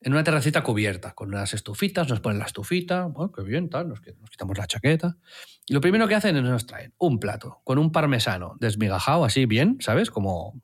[0.01, 3.05] en una terracita cubierta, con unas estufitas, nos ponen la estufita.
[3.05, 3.89] Bueno, qué bien, tal.
[3.89, 5.17] Nos, nos quitamos la chaqueta.
[5.65, 9.45] Y lo primero que hacen es nos traen un plato con un parmesano desmigajado, así
[9.45, 10.11] bien, ¿sabes?
[10.11, 10.61] Como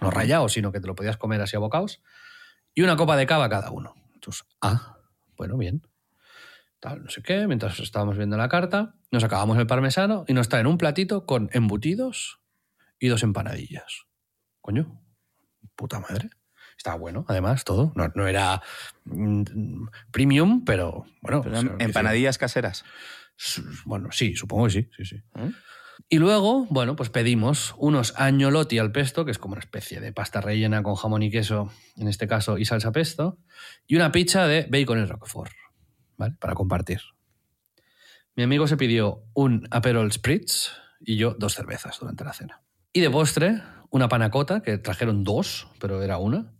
[0.00, 2.02] no rayado, sino que te lo podías comer así a bocados.
[2.74, 3.94] Y una copa de cava cada uno.
[4.14, 4.93] Entonces, ah,
[5.36, 5.82] bueno, bien
[6.84, 10.50] tal, no sé qué, mientras estábamos viendo la carta, nos acabamos el parmesano y nos
[10.50, 12.40] traen un platito con embutidos
[12.98, 14.04] y dos empanadillas.
[14.60, 15.00] Coño,
[15.76, 16.28] puta madre.
[16.76, 17.94] Estaba bueno, además, todo.
[17.96, 18.60] No, no era
[19.04, 21.40] mm, premium, pero bueno.
[21.40, 22.84] Pero o sea, empanadillas caseras.
[23.86, 25.16] Bueno, sí, supongo que sí, sí, sí.
[25.36, 25.52] ¿Eh?
[26.08, 30.12] Y luego, bueno, pues pedimos unos agnolotti al pesto, que es como una especie de
[30.12, 33.38] pasta rellena con jamón y queso, en este caso, y salsa pesto,
[33.86, 35.52] y una pizza de bacon y roquefort,
[36.16, 36.34] ¿vale?
[36.38, 37.00] Para compartir.
[38.36, 42.62] Mi amigo se pidió un Aperol Spritz y yo dos cervezas durante la cena.
[42.92, 46.52] Y de postre, una panacota, que trajeron dos, pero era una,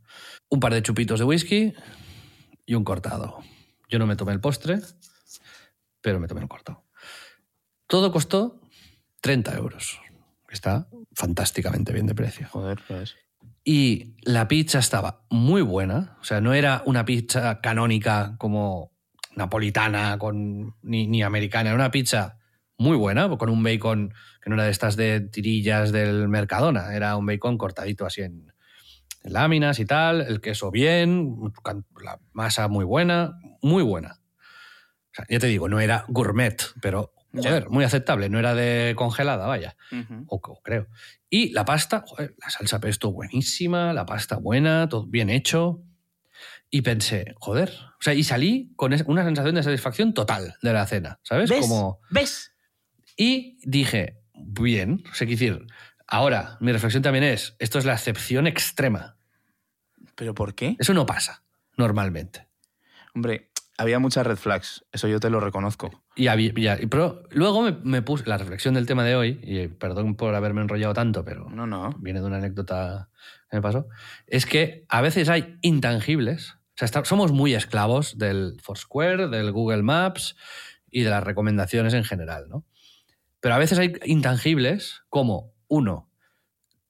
[0.49, 1.75] un par de chupitos de whisky
[2.65, 3.41] y un cortado.
[3.89, 4.81] Yo no me tomé el postre,
[6.01, 6.85] pero me tomé un cortado.
[7.87, 8.61] Todo costó
[9.25, 10.03] 30 euros.
[10.51, 12.47] Está fantásticamente bien de precio.
[12.51, 13.17] Joder, pues.
[13.65, 16.19] Y la pizza estaba muy buena.
[16.21, 18.93] O sea, no era una pizza canónica como
[19.35, 21.71] napolitana con, ni, ni americana.
[21.71, 22.37] Era una pizza
[22.77, 24.13] muy buena, con un bacon
[24.43, 26.95] que no era de estas de tirillas del Mercadona.
[26.95, 28.53] Era un bacon cortadito así en,
[29.23, 30.21] en láminas y tal.
[30.21, 31.51] El queso bien,
[32.03, 34.19] la masa muy buena, muy buena.
[34.21, 38.29] O sea, ya te digo, no era gourmet, pero joder, muy aceptable.
[38.29, 39.77] No era de congelada, vaya
[40.27, 40.87] o, o creo.
[41.29, 45.83] Y la pasta, joder, la salsa pesto buenísima, la pasta buena, todo bien hecho.
[46.71, 47.73] Y pensé, joder.
[47.99, 51.51] O sea, y salí con una sensación de satisfacción total de la cena, ¿sabes?
[51.51, 51.61] ¿Ves?
[51.61, 52.01] Como...
[52.11, 52.53] ¿Ves?
[53.17, 55.67] Y dije, bien, o sea, quiero decir,
[56.07, 59.17] ahora mi reflexión también es, esto es la excepción extrema.
[60.17, 60.77] ¿Pero por qué?
[60.79, 61.45] Eso no pasa
[61.77, 62.49] normalmente.
[63.15, 64.85] Hombre, había muchas red flags.
[64.93, 66.05] Eso yo te lo reconozco.
[66.17, 69.69] Y, había- y- pero luego me, me puse la reflexión del tema de hoy, y
[69.69, 71.91] perdón por haberme enrollado tanto, pero No, no.
[71.99, 73.09] viene de una anécdota
[73.51, 73.89] que me pasó,
[74.27, 76.53] es que a veces hay intangibles.
[76.53, 80.37] O sea, está- somos muy esclavos del Foursquare, del Google Maps
[80.91, 82.65] y de las recomendaciones en general, ¿no?
[83.41, 86.11] Pero a veces hay intangibles como, uno,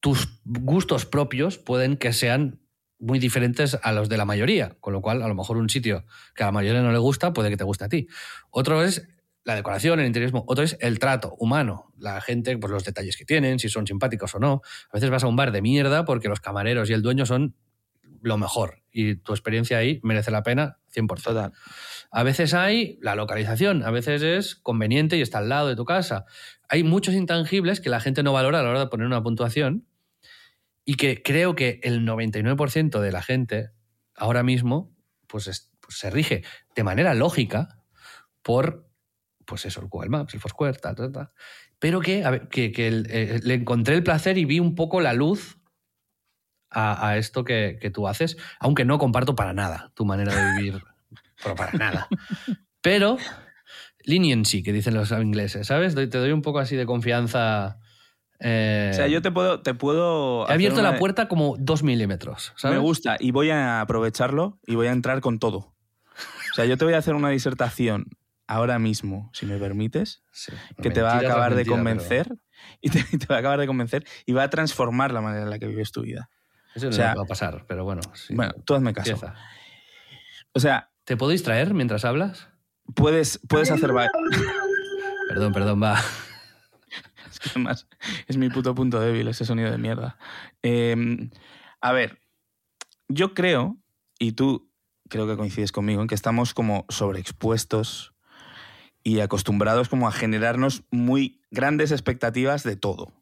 [0.01, 2.61] tus gustos propios pueden que sean
[2.99, 6.05] muy diferentes a los de la mayoría, con lo cual a lo mejor un sitio
[6.34, 8.07] que a la mayoría no le gusta puede que te guste a ti.
[8.51, 9.07] Otro es
[9.45, 10.45] la decoración, el interiorismo.
[10.49, 11.92] Otro es el trato humano.
[11.99, 14.62] La gente, pues los detalles que tienen, si son simpáticos o no.
[14.90, 17.55] A veces vas a un bar de mierda porque los camareros y el dueño son
[18.22, 18.82] lo mejor.
[18.90, 21.22] Y tu experiencia ahí merece la pena 100%.
[21.22, 21.53] Total.
[22.11, 25.84] A veces hay la localización, a veces es conveniente y está al lado de tu
[25.84, 26.24] casa.
[26.68, 29.86] Hay muchos intangibles que la gente no valora a la hora de poner una puntuación
[30.85, 33.70] y que creo que el 99% de la gente
[34.14, 34.95] ahora mismo
[35.26, 36.43] pues, es- pues se rige
[36.76, 37.82] de manera lógica
[38.43, 38.89] por
[39.47, 41.30] pues eso, el Google Maps, el Foursquare, tal, tal, tal.
[41.78, 44.74] Pero que, a ver, que, que el- eh, le encontré el placer y vi un
[44.74, 45.59] poco la luz
[46.70, 50.45] a, a esto que, que tú haces, aunque no comparto para nada tu manera de
[50.45, 50.82] vivir,
[51.43, 52.09] pero para nada.
[52.80, 53.16] Pero
[54.05, 55.95] leniency, que dicen los ingleses, ¿sabes?
[55.95, 57.78] Te doy un poco así de confianza.
[58.41, 59.61] Eh, O sea, yo te puedo.
[59.61, 62.76] Te puedo he abierto una la puerta como dos milímetros, ¿sabes?
[62.76, 65.59] Me gusta y voy a aprovecharlo y voy a entrar con todo.
[65.59, 68.07] O sea, yo te voy a hacer una disertación
[68.47, 70.53] ahora mismo, si me permites, Sí.
[70.80, 72.28] que te va a Mentira acabar de convencer
[72.80, 75.59] y te, va a acabar de convencer y va a transformar la manera en la
[75.59, 76.28] que vives tu vida.
[76.74, 78.03] Eso no o sea, va a pasar, pero bueno.
[78.30, 79.12] Bueno, tú hazme caso.
[79.12, 79.35] Empieza.
[80.53, 82.49] O sea, ¿Te puedo distraer mientras hablas?
[82.95, 83.91] puedes, puedes hacer...
[85.28, 86.01] Perdón, perdón, va.
[87.35, 87.89] Es que además
[88.26, 90.18] es mi puto punto débil ese sonido de mierda.
[90.62, 90.97] Eh,
[91.80, 92.20] a ver,
[93.09, 93.76] yo creo,
[94.18, 94.70] y tú
[95.09, 98.14] creo que coincides conmigo, en que estamos como sobreexpuestos
[99.03, 103.12] y acostumbrados como a generarnos muy grandes expectativas de todo,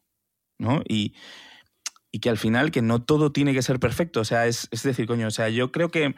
[0.57, 0.81] ¿no?
[0.87, 1.13] Y,
[2.11, 4.21] y que al final que no todo tiene que ser perfecto.
[4.21, 6.15] O sea, es, es decir, coño, o sea, yo creo que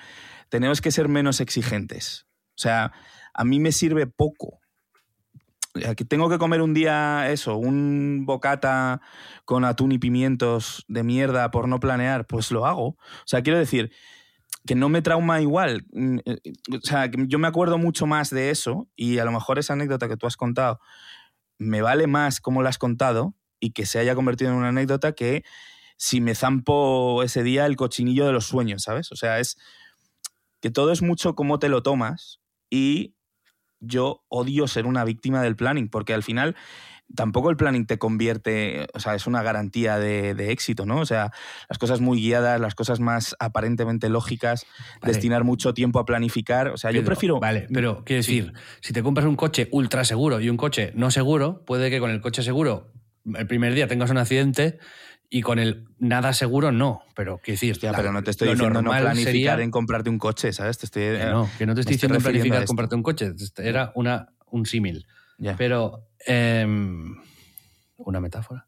[0.50, 2.28] tenemos que ser menos exigentes.
[2.50, 2.94] O sea,
[3.34, 4.60] a mí me sirve poco
[5.96, 9.02] que tengo que comer un día eso, un bocata
[9.46, 12.88] con atún y pimientos de mierda por no planear, pues lo hago.
[12.88, 13.92] O sea, quiero decir
[14.66, 15.86] que no me trauma igual.
[15.92, 16.40] Mm, eh,
[16.72, 20.08] O sea, yo me acuerdo mucho más de eso y a lo mejor esa anécdota
[20.08, 20.80] que tú has contado
[21.58, 25.14] me vale más como la has contado y que se haya convertido en una anécdota
[25.14, 25.44] que
[25.98, 29.12] si me zampo ese día el cochinillo de los sueños, ¿sabes?
[29.12, 29.58] O sea, es
[30.62, 33.15] que todo es mucho cómo te lo tomas y
[33.80, 36.56] yo odio ser una víctima del planning, porque al final
[37.14, 40.98] tampoco el planning te convierte, o sea, es una garantía de, de éxito, ¿no?
[41.00, 41.32] O sea,
[41.70, 44.66] las cosas muy guiadas, las cosas más aparentemente lógicas,
[45.02, 45.14] Vale.
[45.14, 47.40] destinar mucho tiempo a planificar, o sea, yo prefiero...
[47.40, 48.40] Vale, pero quiero Sí.
[48.42, 52.00] decir, si te compras un coche ultra seguro y un coche no seguro, puede que
[52.00, 52.92] con el coche seguro
[53.36, 54.80] el primer día tengas un accidente
[55.30, 57.02] y con el nada seguro no.
[57.16, 60.10] Pero quiero decir, Hostia, la- pero no te estoy diciendo no planificar sería- en comprarte
[60.10, 60.78] un coche, ¿sabes?
[60.78, 62.68] Te estoy, Que no, que no te estoy diciendo planificar esto.
[62.68, 63.32] comprarte un coche.
[63.58, 65.06] Era una, un símil.
[65.58, 66.08] Pero.
[66.26, 67.16] em,
[67.98, 68.68] una metáfora.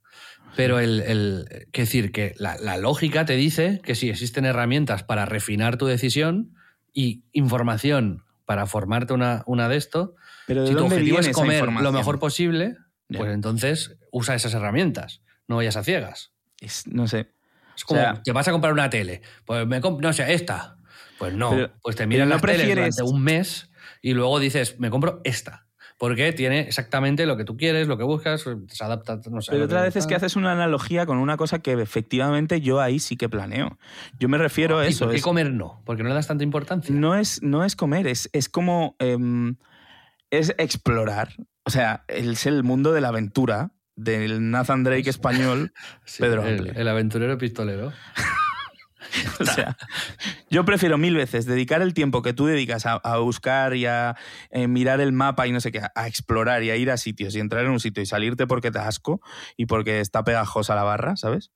[0.55, 1.01] Pero el.
[1.01, 5.77] el quiero decir que la, la lógica te dice que si existen herramientas para refinar
[5.77, 6.53] tu decisión
[6.93, 10.15] y información para formarte una, una de esto,
[10.47, 12.77] Pero ¿de si tu objetivo es comer lo mejor posible,
[13.09, 15.21] pues entonces usa esas herramientas.
[15.47, 16.31] No vayas a ciegas.
[16.61, 17.31] Es- no sé.
[17.75, 19.21] Es como, O sea- te vas a comprar una tele.
[19.45, 20.77] Pues me comp- no sé, esta.
[21.19, 21.51] Pues no.
[21.51, 23.69] Pero- pues te no las teles durante un mes
[24.01, 25.63] y luego dices, me compro esta.
[25.99, 29.51] Porque tiene exactamente lo que tú quieres, lo que buscas, se adapta, no sé.
[29.51, 30.17] Pero otra vez es que ah.
[30.17, 33.79] haces una analogía con una cosa que efectivamente yo ahí sí que planeo.
[34.19, 35.05] Yo me refiero a ¿Y eso.
[35.05, 35.81] por qué es- comer no?
[35.85, 36.93] Porque no le das tanta importancia.
[36.93, 38.95] no es, no es comer, es, es como.
[38.99, 39.55] em,
[40.29, 41.33] es explorar.
[41.63, 45.73] O sea, es el mundo de la aventura del Nathan Drake español.
[46.05, 47.91] Sí, Pedro el, el aventurero pistolero.
[49.39, 49.77] O sea,
[50.49, 54.15] yo prefiero mil veces dedicar el tiempo que tú dedicas a, a buscar y a
[54.51, 57.35] eh, mirar el mapa y no sé qué, a, explorar y a ir a sitios
[57.35, 59.21] y entrar en un sitio y salirte porque te asco
[59.55, 61.51] y porque está pegajosa la barra, ¿sabes?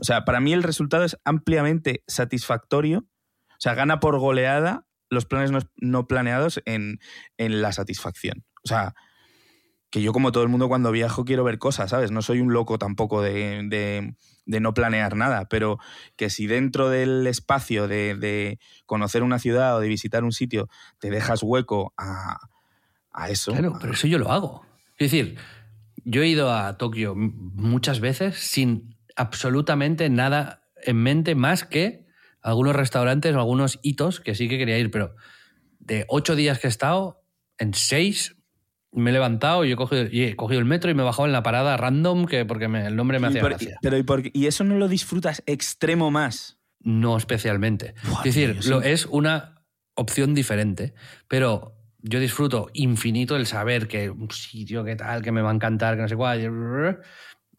[0.00, 3.06] O sea, para mí el resultado es ampliamente satisfactorio.
[3.50, 6.98] O sea, gana por goleada los planes no, no planeados en,
[7.38, 8.44] en la satisfacción.
[8.64, 8.94] O sea,
[9.90, 12.10] que yo como todo el mundo cuando viajo quiero ver cosas, ¿sabes?
[12.10, 14.14] No soy un loco tampoco de, de-
[14.44, 15.78] de no planear nada, pero
[16.16, 20.68] que si dentro del espacio de, de conocer una ciudad o de visitar un sitio
[21.00, 22.38] te dejas hueco a,
[23.12, 23.52] a eso.
[23.52, 24.64] Claro, a- pero eso yo lo hago.
[24.98, 25.36] Es decir,
[26.04, 32.06] yo he ido a Tokio muchas veces sin absolutamente nada en mente más que
[32.42, 35.16] algunos restaurantes o algunos hitos que sí que quería ir, pero
[35.80, 37.22] de ocho días que he estado,
[37.58, 38.36] en seis
[38.96, 41.26] me he levantado y he cogido, y he cogido el metro y me he bajado
[41.26, 43.78] en la parada random que porque me- el nombre me hacía gracia.
[43.82, 44.30] pero ¿y, por qué?
[44.34, 46.58] ¿y eso no lo disfrutas extremo más?
[46.80, 47.94] No especialmente.
[48.08, 48.88] Buah, es decir, tío, lo- sí.
[48.88, 49.62] es una
[49.94, 50.94] opción diferente,
[51.28, 55.54] pero yo disfruto infinito el saber que un sitio que tal, que me va a
[55.54, 57.00] encantar, que no sé cuál,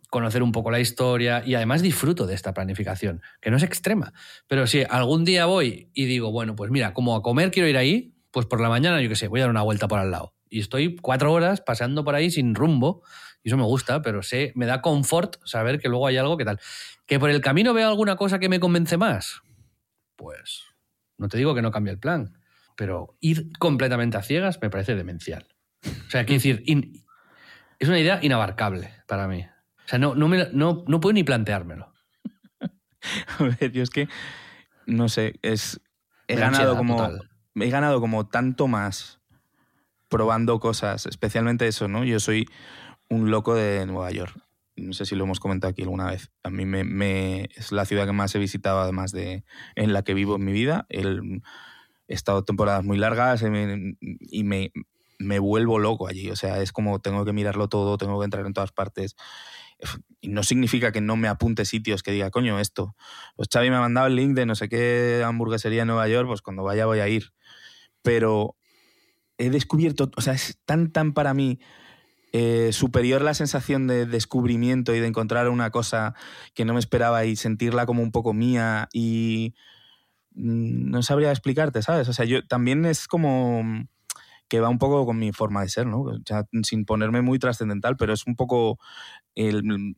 [0.09, 4.13] conocer un poco la historia y además disfruto de esta planificación, que no es extrema.
[4.47, 7.77] Pero si algún día voy y digo, bueno, pues mira, como a comer quiero ir
[7.77, 10.11] ahí, pues por la mañana, yo qué sé, voy a dar una vuelta por al
[10.11, 10.33] lado.
[10.49, 13.03] Y estoy cuatro horas paseando por ahí sin rumbo,
[13.43, 16.45] y eso me gusta, pero sé, me da confort saber que luego hay algo que
[16.45, 16.59] tal.
[17.05, 19.41] Que por el camino veo alguna cosa que me convence más.
[20.15, 20.63] pues
[21.19, 22.37] no te digo que no cambie el plan,
[22.75, 25.47] pero ir completamente a ciegas me parece demencial.
[25.85, 27.03] O sea, quiero decir, in-
[27.79, 29.43] es una idea inabarcable para mí.
[29.85, 31.91] O sea, no, no, me- no, no puedo ni planteármelo.
[33.39, 34.07] A ver, yo es que,
[34.85, 35.79] no sé, es,
[36.27, 36.97] he ganado como,
[37.55, 39.19] he ganado como tanto más
[40.09, 42.03] probando cosas, especialmente eso, ¿no?
[42.03, 42.47] Yo soy
[43.09, 44.37] un loco de Nueva York.
[44.75, 46.29] No sé si lo hemos comentado aquí alguna vez.
[46.43, 49.43] A mí me, me- es la ciudad que más he visitado, además de
[49.75, 50.85] en la que vivo en mi vida.
[50.89, 51.41] El-
[52.07, 54.71] he estado temporadas muy largas y me, y me-
[55.19, 56.29] me vuelvo loco allí.
[56.29, 59.15] O sea, es como tengo que mirarlo todo, tengo que entrar en todas partes.
[60.21, 62.95] No significa que no me apunte sitios que diga, coño, esto.
[63.35, 66.27] Pues Xavi me ha mandado el link de no sé qué hamburguesería en Nueva York,
[66.27, 67.31] pues cuando vaya voy a ir.
[68.01, 68.55] Pero
[69.37, 71.59] he descubierto, o sea, es tan, tan para mí
[72.33, 76.13] eh, superior la sensación de descubrimiento y de encontrar una cosa
[76.53, 79.55] que no me esperaba y sentirla como un poco mía y
[80.35, 82.09] mm, no sabría explicarte, ¿sabes?
[82.09, 83.63] O sea, yo también es como
[84.49, 86.01] que va un poco con mi forma de ser, ¿no?
[86.01, 88.79] O sea, sin ponerme muy trascendental, pero es un poco
[89.35, 89.95] el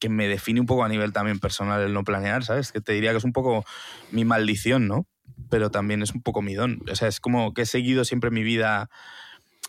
[0.00, 2.72] que me define un poco a nivel también personal el no planear, ¿sabes?
[2.72, 3.64] Que te diría que es un poco
[4.10, 5.06] mi maldición, ¿no?
[5.50, 6.80] Pero también es un poco mi don.
[6.90, 8.88] O sea, es como que he seguido siempre en mi vida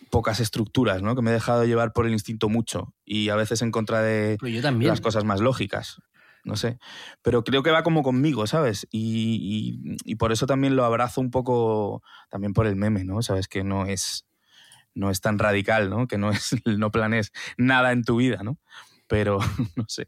[0.09, 1.15] pocas estructuras, ¿no?
[1.15, 4.37] Que me he dejado llevar por el instinto mucho y a veces en contra de
[4.41, 4.89] yo también.
[4.89, 6.01] las cosas más lógicas.
[6.45, 6.77] No sé.
[7.21, 8.85] Pero creo que va como conmigo, ¿sabes?
[8.91, 13.21] Y, y- y por eso también lo abrazo un poco también por el meme, ¿no?
[13.21, 14.25] Sabes que no es,
[14.93, 16.05] no es tan radical, ¿no?
[16.07, 18.57] Que no es no planees nada en tu vida, ¿no?
[19.13, 19.37] Pero
[19.75, 20.07] no sé.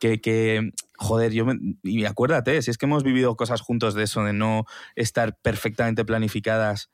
[0.00, 1.54] Que, que joder, yo me,
[1.84, 4.64] y acuérdate, si es que hemos vivido cosas juntos de eso, de no
[4.96, 6.90] estar perfectamente planificadas,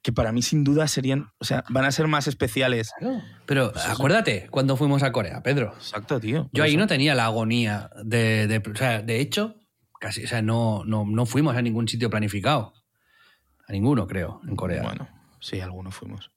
[0.00, 2.90] que para mí sin duda serían, o sea, van a ser más especiales.
[3.44, 5.74] Pero acuérdate cuando fuimos a Corea, Pedro.
[5.76, 6.48] Exacto, tío.
[6.54, 9.56] Yo ahí no tenía la agonía de, de- o sea, de hecho,
[10.00, 12.72] casi, o sea, no, no, no fuimos a ningún sitio planificado.
[13.68, 14.82] A ninguno, creo, en Corea.
[14.82, 15.06] Bueno,
[15.38, 16.31] sí, algunos fuimos.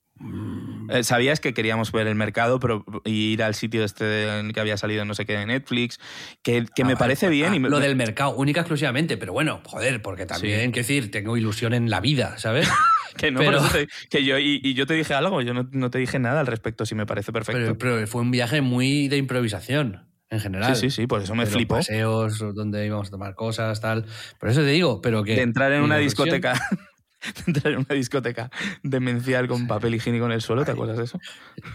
[0.90, 4.06] Eh, Sabías que queríamos ver el mercado pero, y ir al sitio este
[4.54, 6.00] que había salido no sé qué de Netflix,
[6.42, 7.52] que, que Ah, me parece bien.
[7.52, 11.12] Ah, y me- lo del mercado, única exclusivamente, pero bueno, joder, porque también, quiero decir,
[11.12, 12.70] tengo ilusión en la vida, ¿sabes?
[13.18, 15.54] que no, pero- por eso te- que yo, y, y yo te dije algo, yo
[15.54, 17.76] no, no te dije nada al respecto, si me parece perfecto.
[17.78, 20.76] pero, pero fue un viaje muy de improvisación, en general.
[20.76, 21.76] sí, sí, sí, por eso me De los flipo.
[21.76, 24.06] paseos donde íbamos a tomar cosas, tal.
[24.40, 25.36] Por eso te digo, pero que.
[25.36, 26.54] De entrar en una discoteca.
[27.36, 28.50] de entrar en una discoteca
[28.84, 31.20] demencial con papel higiénico en el suelo, ¿te acuerdas de eso?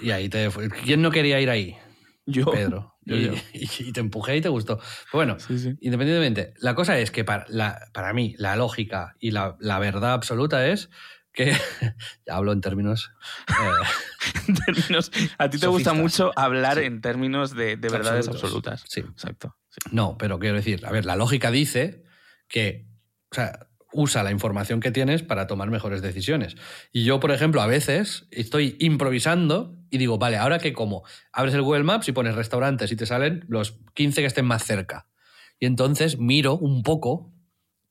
[0.01, 0.69] Y ahí te fue.
[0.71, 1.77] ¿Quién no quería ir ahí?
[2.27, 2.51] Yo.
[2.51, 2.97] Pedro.
[3.05, 3.33] Yo, y, yo.
[3.55, 4.77] y- y te empujé y te gustó.
[4.79, 5.75] Pero bueno, Sí, sí.
[5.81, 10.13] independientemente, la cosa es que para, la- para mí la lógica y la, la verdad
[10.13, 10.91] absoluta es
[11.33, 11.53] que,
[12.27, 13.11] ya hablo en términos,
[13.49, 16.85] eh, En términos, a ti te gusta mucho hablar Sí.
[16.85, 18.85] en términos de, de verdades absolutas.
[18.89, 19.01] Sí.
[19.01, 19.57] Exacto.
[19.69, 19.79] sí.
[19.93, 22.05] no, pero quiero decir, a ver, la lógica dice
[22.49, 22.87] que,
[23.31, 26.57] o sea, usa la información que tienes para tomar mejores decisiones.
[26.93, 31.55] Y yo, por ejemplo, a veces estoy improvisando y digo, vale, ahora que como, abres
[31.55, 35.09] el Google Maps y pones restaurantes y te salen los 15 que estén más cerca.
[35.59, 37.33] Y entonces miro un poco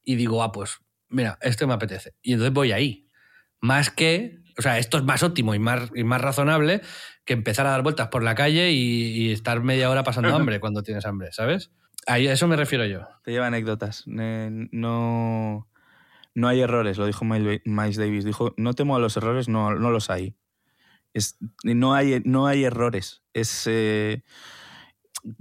[0.03, 0.79] y digo, ah, pues
[1.09, 2.15] mira, esto me apetece.
[2.21, 3.09] Y entonces voy ahí.
[3.61, 6.81] Más que, o sea, esto es más óptimo y más, y más razonable
[7.25, 10.59] que empezar a dar vueltas por la calle y, y estar media hora pasando hambre
[10.59, 11.71] cuando tienes hambre, ¿sabes?
[12.07, 13.01] Ahí a eso me refiero yo.
[13.23, 14.03] Te lleva anécdotas.
[14.07, 15.67] Eh, No,
[16.35, 18.23] no hay errores, lo dijo Miles Davis.
[18.25, 20.35] Dijo, no temo a los errores, no, no los hay.
[21.13, 23.23] Es, no, hay no hay errores.
[23.33, 24.23] Es, eh,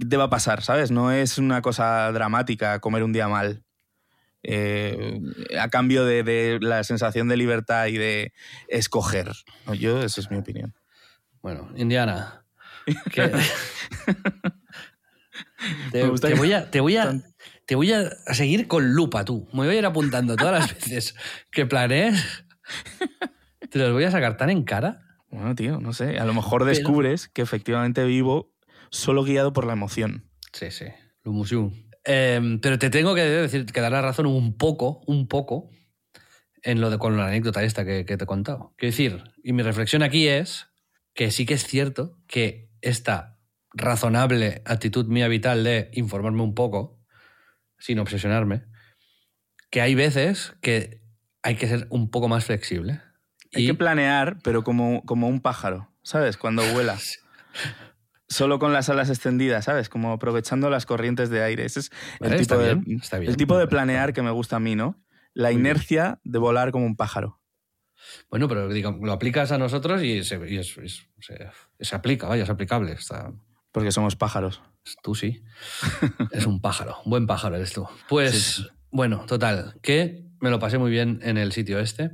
[0.09, 0.91] te va a pasar, ¿sabes?
[0.91, 3.63] No es una cosa dramática comer un día mal.
[4.41, 5.19] Eh,
[5.59, 8.33] a cambio de, de la sensación de libertad y de
[8.67, 9.31] escoger.
[9.77, 10.73] Yo, esa es mi opinión.
[11.41, 12.45] Bueno, Indiana.
[13.11, 13.31] que-
[15.91, 16.03] te,
[16.35, 17.21] voy a, te voy a,
[17.69, 19.47] te voy a seguir con lupa tú.
[19.53, 21.13] Me voy a ir apuntando todas las veces
[21.51, 22.43] que planees.
[23.69, 25.01] Te los voy a sacar tan en cara.
[25.29, 26.17] Bueno, tío, no sé.
[26.17, 28.51] A lo mejor descubres que efectivamente vivo
[28.89, 30.23] solo guiado por la emoción.
[30.51, 30.85] Sí, sí.
[31.23, 31.71] Lumusium.
[32.05, 35.69] Eh, pero te tengo que decir que dar la razón un poco, un poco,
[36.63, 38.73] en lo de con la anécdota esta que, que te he contado.
[38.77, 40.69] Quiero decir, y mi reflexión aquí es
[41.13, 43.37] que sí que es cierto que esta
[43.73, 46.98] razonable actitud mía vital de informarme un poco,
[47.79, 48.63] sin obsesionarme,
[49.71, 51.01] que hay veces que
[51.43, 53.01] hay que ser un poco más flexible.
[53.53, 56.37] Hay Y- que planear, pero como, como un pájaro, ¿sabes?
[56.37, 56.97] Cuando vuela.
[58.27, 59.89] Solo con las alas extendidas, ¿sabes?
[59.89, 61.65] Como aprovechando las corrientes de aire.
[61.65, 63.31] Ese es el tipo, de, bien, está bien.
[63.31, 65.03] el tipo de planear que me gusta a mí, ¿no?
[65.33, 67.41] La inercia de volar como un pájaro.
[68.29, 71.49] Bueno, pero lo aplicas a nosotros y se, y es- es- se,
[71.79, 72.91] se aplica, vaya, es aplicable.
[72.93, 73.33] Está,
[73.71, 74.61] Porque somos pájaros.
[75.03, 75.43] Tú sí.
[76.31, 77.87] Es un pájaro, buen pájaro eres tú.
[78.07, 82.11] Pues Bueno, total, que me lo pasé muy bien en el sitio este.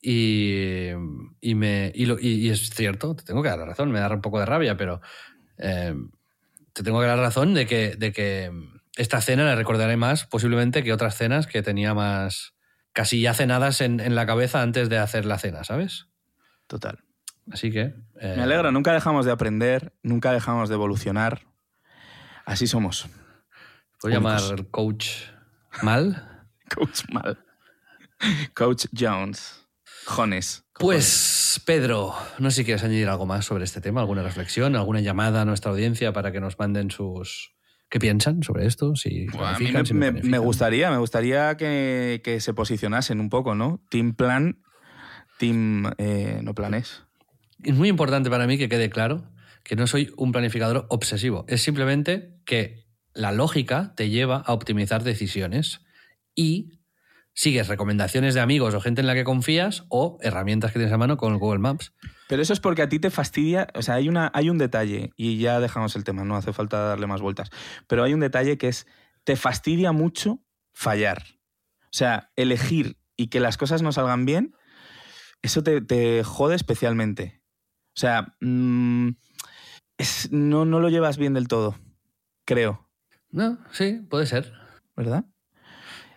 [0.00, 0.90] Y,
[1.40, 3.98] y me, y, lo- y- y es cierto, te tengo que dar la razón, me
[3.98, 5.00] da un poco de rabia, pero
[5.58, 5.92] eh,
[6.72, 8.52] te tengo que dar la razón de que, de que
[8.96, 12.54] esta cena la recordaré más posiblemente que otras cenas que tenía más
[12.92, 16.06] casi ya cenadas en, en la cabeza antes de hacer la cena, ¿sabes?
[16.68, 17.00] Total.
[17.50, 17.94] Así que...
[18.20, 21.47] eh, Me alegro, nunca dejamos de aprender, nunca dejamos de evolucionar.
[22.48, 23.06] Así somos.
[24.00, 24.66] ¿Puedo llamar únicos.
[24.70, 25.06] coach
[25.82, 26.46] mal?
[26.74, 27.38] Coach mal.
[28.54, 29.66] Coach Jones.
[30.06, 30.64] Jones.
[30.72, 35.00] Pues, Pedro, no sé si quieres añadir algo más sobre este tema, alguna reflexión, alguna
[35.00, 37.54] llamada a nuestra audiencia para que nos manden sus...
[37.90, 38.96] ¿Qué piensan sobre esto?
[38.96, 43.54] Si Bueno, a mí si me gustaría, me gustaría que, que se posicionasen un poco,
[43.54, 43.82] ¿no?
[43.90, 44.62] Team plan,
[45.38, 47.04] team eh, no planes.
[47.62, 49.30] Es muy importante para mí que quede claro
[49.68, 51.44] que no soy un planificador obsesivo.
[51.46, 55.82] Es simplemente que la lógica te lleva a optimizar decisiones
[56.34, 56.80] y
[57.34, 60.98] sigues recomendaciones de amigos o gente en la que confías o herramientas que tienes a
[60.98, 61.92] mano con Google Maps.
[62.26, 65.10] Pero eso es porque a ti te fastidia, o sea, hay, una, hay un detalle,
[65.14, 67.50] y ya dejamos el tema, no hace falta darle más vueltas,
[67.86, 68.86] pero hay un detalle que es,
[69.24, 70.40] te fastidia mucho
[70.72, 71.22] fallar.
[71.84, 74.54] O sea, elegir y que las cosas no salgan bien,
[75.42, 77.42] eso te, te jode especialmente.
[77.94, 79.10] O sea, mm,
[79.98, 81.76] es- no, no lo llevas bien del todo,
[82.48, 82.88] creo,
[83.30, 84.52] No, sí, puede ser.
[84.96, 85.24] ¿verdad?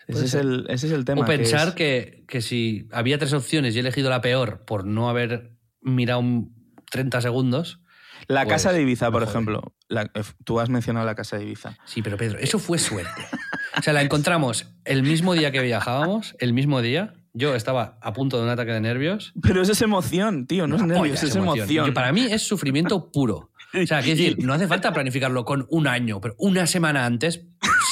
[0.08, 1.22] Ese es, el, ese es el tema.
[1.22, 4.86] o pensar es- que, que si había tres opciones y he elegido la peor por
[4.86, 6.56] no haber mirado un
[6.90, 7.82] 30 segundos.
[8.28, 9.76] La pues, casa de Ibiza, por ejemplo.
[9.88, 11.78] la- eh, tú has mencionado la casa de Ibiza.
[11.86, 13.22] Sí, pero Pedro, eso fue suerte.
[13.78, 17.14] O sea, la encontramos el mismo día que viajábamos, el mismo día.
[17.34, 19.32] Yo estaba a punto de un ataque de nervios.
[19.42, 21.86] Pero eso es emoción, tío, no es nervios, es emoción.
[21.86, 23.51] Que para mí es sufrimiento puro.
[23.74, 27.45] O sea, quiero decir, no hace falta planificarlo con un año, pero una semana antes,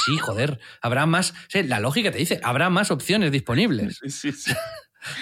[0.06, 1.32] sí, joder, habrá más.
[1.32, 4.00] o sea, la lógica te dice, habrá más opciones disponibles.
[4.02, 4.52] Sí, sí, sí.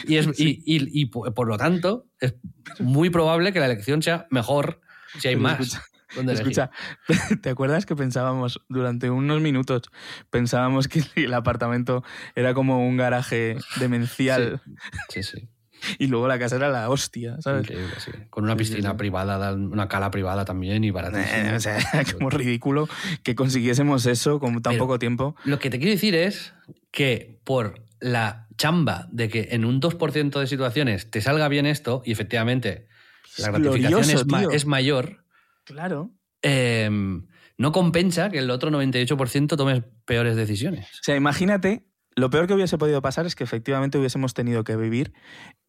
[0.07, 2.33] Y, es, y, y- y por lo tanto, es
[2.79, 4.81] muy probable que la elección sea mejor
[5.19, 5.59] si hay Pero más.
[5.59, 5.83] escucha,
[6.15, 6.51] donde elegir.
[6.51, 6.71] Escucha,
[7.43, 9.83] ¿te acuerdas que pensábamos durante unos minutos,
[10.31, 12.03] pensábamos que el apartamento
[12.33, 14.61] era como un garaje demencial
[15.09, 15.47] Sí, sí.
[15.99, 17.63] y luego la casa era la hostia, ¿sabes?
[17.63, 18.11] Increíble, sí.
[18.30, 18.97] Con una piscina sí.
[18.97, 21.51] privada, una cala privada también y baratísima.
[21.51, 21.78] Eh, o sea,
[22.13, 22.88] como ridículo
[23.23, 25.36] que consiguiésemos eso con tan Pero- poco tiempo.
[25.45, 26.53] Lo que te quiero decir es
[26.91, 32.01] que por la chamba de que en un 2% de situaciones te salga bien esto,
[32.05, 32.88] y efectivamente
[33.38, 34.51] la gratificación glorioso, es, ma- tío.
[34.51, 35.23] es mayor,
[35.63, 36.11] Claro.
[36.41, 36.89] eh,
[37.59, 40.86] no compensa que el otro 98% tomes peores decisiones.
[40.86, 41.86] O sea, imagínate,
[42.18, 45.13] lo peor que hubiese podido pasar es que efectivamente hubiésemos tenido que vivir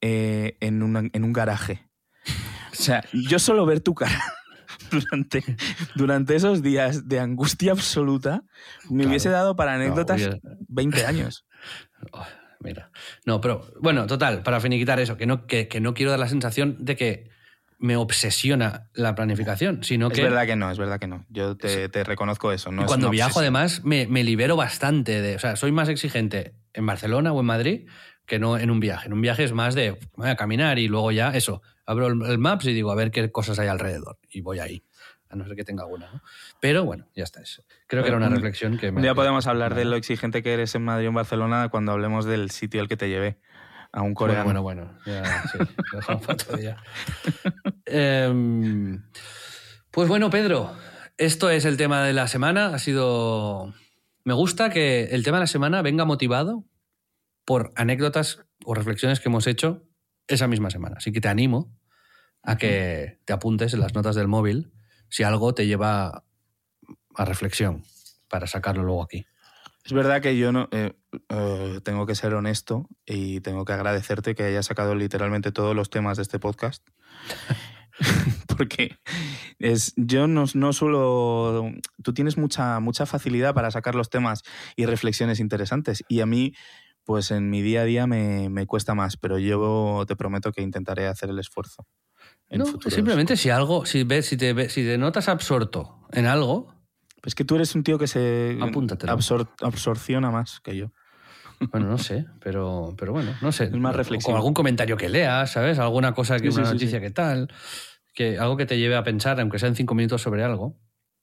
[0.01, 1.87] eh, en, una- en un garaje.
[2.73, 4.21] O sea, yo solo ver tu cara
[4.91, 5.45] durante,
[5.95, 8.43] durante esos días de angustia absoluta
[8.89, 9.09] me Claro.
[9.11, 10.39] hubiese dado para anécdotas hubiera-
[10.69, 11.45] 20 años.
[12.13, 12.25] Oh,
[12.61, 12.91] mira.
[13.27, 16.29] No, pero bueno, total, para finiquitar eso, que no, que, que no quiero dar la
[16.29, 17.31] sensación de que
[17.79, 21.25] me obsesiona la planificación, sino Es que verdad que no, es verdad que no.
[21.29, 22.73] Yo te, te reconozco eso.
[22.73, 23.45] No Y es cuando viajo, obsesión.
[23.57, 25.37] además, me, me libero bastante de.
[25.37, 27.89] O sea, soy más exigente en Barcelona o en Madrid
[28.27, 29.07] que no en un viaje.
[29.07, 31.63] En un viaje es más de voy a caminar y luego ya eso.
[31.87, 34.19] Abro el, el Maps y digo a ver qué cosas hay alrededor.
[34.29, 34.83] Y voy ahí.
[35.31, 36.11] A no ser que tenga alguna.
[36.13, 36.23] ¿no?
[36.59, 37.63] Pero bueno, ya está eso.
[37.87, 39.03] Creo que era una Un- reflexión que me.
[39.03, 42.25] Día podemos hablar de lo exigente que eres en Madrid o en Barcelona cuando hablemos
[42.25, 43.39] del sitio al que te llevé.
[43.93, 44.45] A un coreano.
[44.45, 44.99] bueno, bueno.
[45.07, 46.77] Ya, sí, lo dejamos para otro día.
[47.87, 49.03] Em,
[49.91, 50.77] pues bueno, Pedro,
[51.17, 52.75] esto es el tema de la semana.
[52.75, 53.73] Ha sido.
[54.25, 56.65] Me gusta que el tema de la semana venga motivado
[57.47, 59.89] por anécdotas o reflexiones que hemos hecho
[60.27, 60.97] esa misma semana.
[60.99, 61.75] Así que te animo
[62.43, 64.71] a que te apuntes en las notas del móvil
[65.09, 66.25] si algo te lleva
[67.15, 67.85] a reflexión
[68.29, 69.27] para sacarlo luego aquí.
[69.89, 70.93] Es verdad que yo no eh,
[71.31, 75.89] eh, tengo que ser honesto y tengo que agradecerte que hayas sacado literalmente todos los
[75.89, 76.87] temas de este podcast.
[78.59, 78.99] Porque
[79.59, 81.71] es, yo no, no suelo.
[82.03, 84.43] Tú tienes mucha, mucha facilidad para sacar los temas
[84.77, 86.05] y reflexiones interesantes.
[86.07, 86.53] Y a mí,
[87.05, 90.61] pues en mi día a día me, me cuesta más, pero yo te prometo que
[90.61, 91.87] intentaré hacer el esfuerzo.
[92.51, 96.75] No, simplemente si algo, si ves, si te, ves- si te notas absorto en algo,
[97.25, 99.13] Es que tú eres un tío que se Apúntatelo.
[99.13, 100.93] absor- absorciona más que yo.
[101.73, 103.65] Bueno, no sé, pero, pero bueno, no sé.
[103.65, 104.29] Es más O reflexivo.
[104.31, 105.79] Con algún comentario que leas, ¿sabes?
[105.81, 107.05] Alguna cosa, que Sí, sí, una noticia sí.
[107.05, 107.53] que tal,
[108.15, 110.79] que algo que te lleve a pensar, aunque sean cinco minutos sobre algo.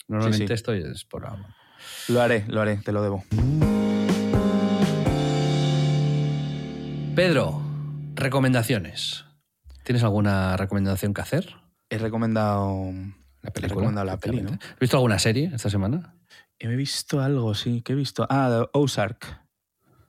[0.10, 1.48] Normalmente esto es por algo.
[2.10, 3.24] Lo haré, lo haré, te lo debo.
[7.16, 7.62] Pedro,
[8.16, 9.24] recomendaciones.
[9.84, 11.56] ¿Tienes alguna recomendación que hacer?
[11.90, 12.92] He recomendado.
[13.46, 14.66] La la efectivamente.
[14.74, 16.16] ¿Has visto alguna serie esta semana?
[16.60, 17.82] He visto algo, sí.
[17.82, 18.26] ¿Qué he visto?
[18.30, 19.42] Ah, Ozark.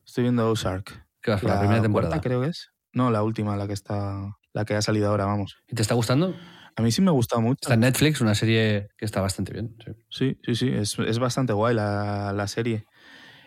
[0.06, 1.06] Estoy viendo Ozark.
[1.20, 2.10] ¿Qué vas por la, primera temporada?
[2.10, 2.70] cuarta, creo que es.
[2.92, 4.36] No, la última, la que está.
[4.52, 5.56] La que ha salido ahora, vamos.
[5.68, 6.34] ¿Y te está gustando?
[6.76, 7.60] A mí sí me ha gustado mucho.
[7.62, 9.76] Está en Netflix, una serie que está bastante bien.
[10.10, 10.54] Sí, sí, sí.
[10.54, 10.68] sí.
[10.68, 12.86] Es, es, bastante guay la, la, serie.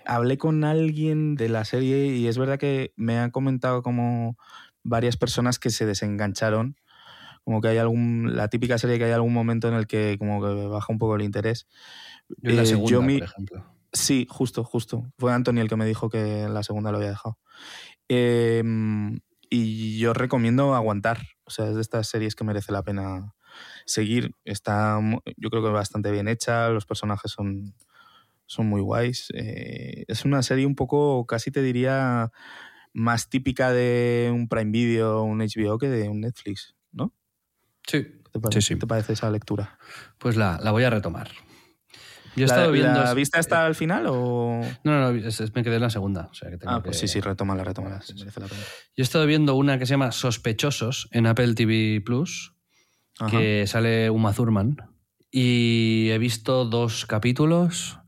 [0.06, 4.36] Hablé con alguien de la serie y es verdad que me han comentado como
[4.84, 6.76] varias personas que se desengancharon.
[7.50, 8.36] Como que hay algún.
[8.36, 11.16] La típica serie que hay algún momento en el que como que baja un poco
[11.16, 11.68] el interés.
[12.43, 13.66] Yo en la segunda, yo mi, por ejemplo.
[13.91, 15.12] Sí, justo, justo.
[15.18, 17.39] Fue Anthony el que me dijo que en la segunda lo había dejado.
[18.08, 18.62] Eh,
[19.50, 21.24] y yo recomiendo aguantar.
[21.43, 23.34] O sea, es de estas series que merece la pena
[23.88, 24.36] seguir.
[24.45, 25.00] Está,
[25.36, 27.74] yo creo que bastante bien hecha, los personajes son,
[28.45, 29.30] son muy guays.
[29.34, 32.32] Eh, es una serie un poco, casi te diría,
[32.93, 37.12] más típica de un Prime Video un HBO que de un Netflix, ¿no?
[37.90, 38.04] Sí.
[38.04, 38.80] ¿Qué te parece, sí, sí.
[38.80, 39.80] ¿te parece esa lectura?
[40.20, 41.30] Pues la, la voy a retomar.
[42.36, 43.04] Yo he ¿La, estado viendo...
[43.04, 44.62] ¿La viste hasta el final o...?
[44.84, 46.30] No, no, es, me quedé en la segunda.
[46.32, 47.08] O sea, que tengo ah, pues que...
[47.08, 48.02] sí, sí, retómala, retómala.
[48.02, 48.62] Sí, merece la pena.
[48.62, 52.54] Yo he estado viendo una que se llama Sospechosos en Apple TV Plus,
[53.20, 53.32] Ajá.
[53.32, 54.78] que sale Uma Thurman.
[55.32, 58.00] Y he visto dos capítulos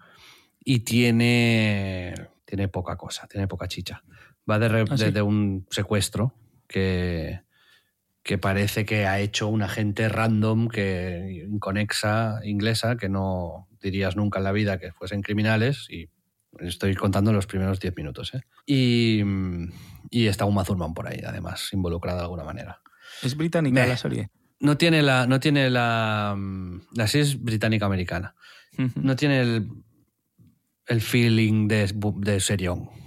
[0.64, 4.04] y tiene, tiene poca cosa, tiene poca chicha.
[4.50, 5.06] Va de, re, ¿Ah, sí?
[5.06, 6.36] de, de un secuestro
[6.68, 7.42] que,
[8.24, 14.40] que parece que ha hecho una gente random, que inconexa, inglesa, que no dirías nunca
[14.40, 16.10] en la vida que fuesen criminales y
[16.60, 18.34] estoy contando los primeros 10 minutos.
[18.36, 18.42] ¿eh?
[18.66, 19.24] Y,
[20.12, 22.82] y, está Uma Thurman por ahí, además, involucrada de alguna manera.
[23.24, 24.30] ¿Es británica Me, la serie?
[24.60, 25.26] No tiene la...
[25.26, 26.38] No tiene la,
[26.94, 28.36] la serie es británica-americana.
[28.78, 28.96] Uh -huh.
[28.96, 29.68] No tiene el,
[30.86, 33.01] el feeling de, de serión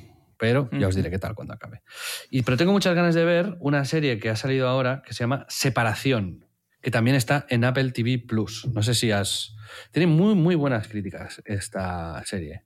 [0.45, 1.81] pero ya os diré qué tal cuando acabe.
[2.29, 5.21] Y, pero tengo muchas ganas de ver una serie que ha salido ahora que se
[5.21, 6.45] llama Separación,
[6.83, 8.67] que también está en Apple TV Plus.
[8.67, 9.57] No sé si has...
[9.91, 12.65] Tiene muy, muy buenas críticas esta serie.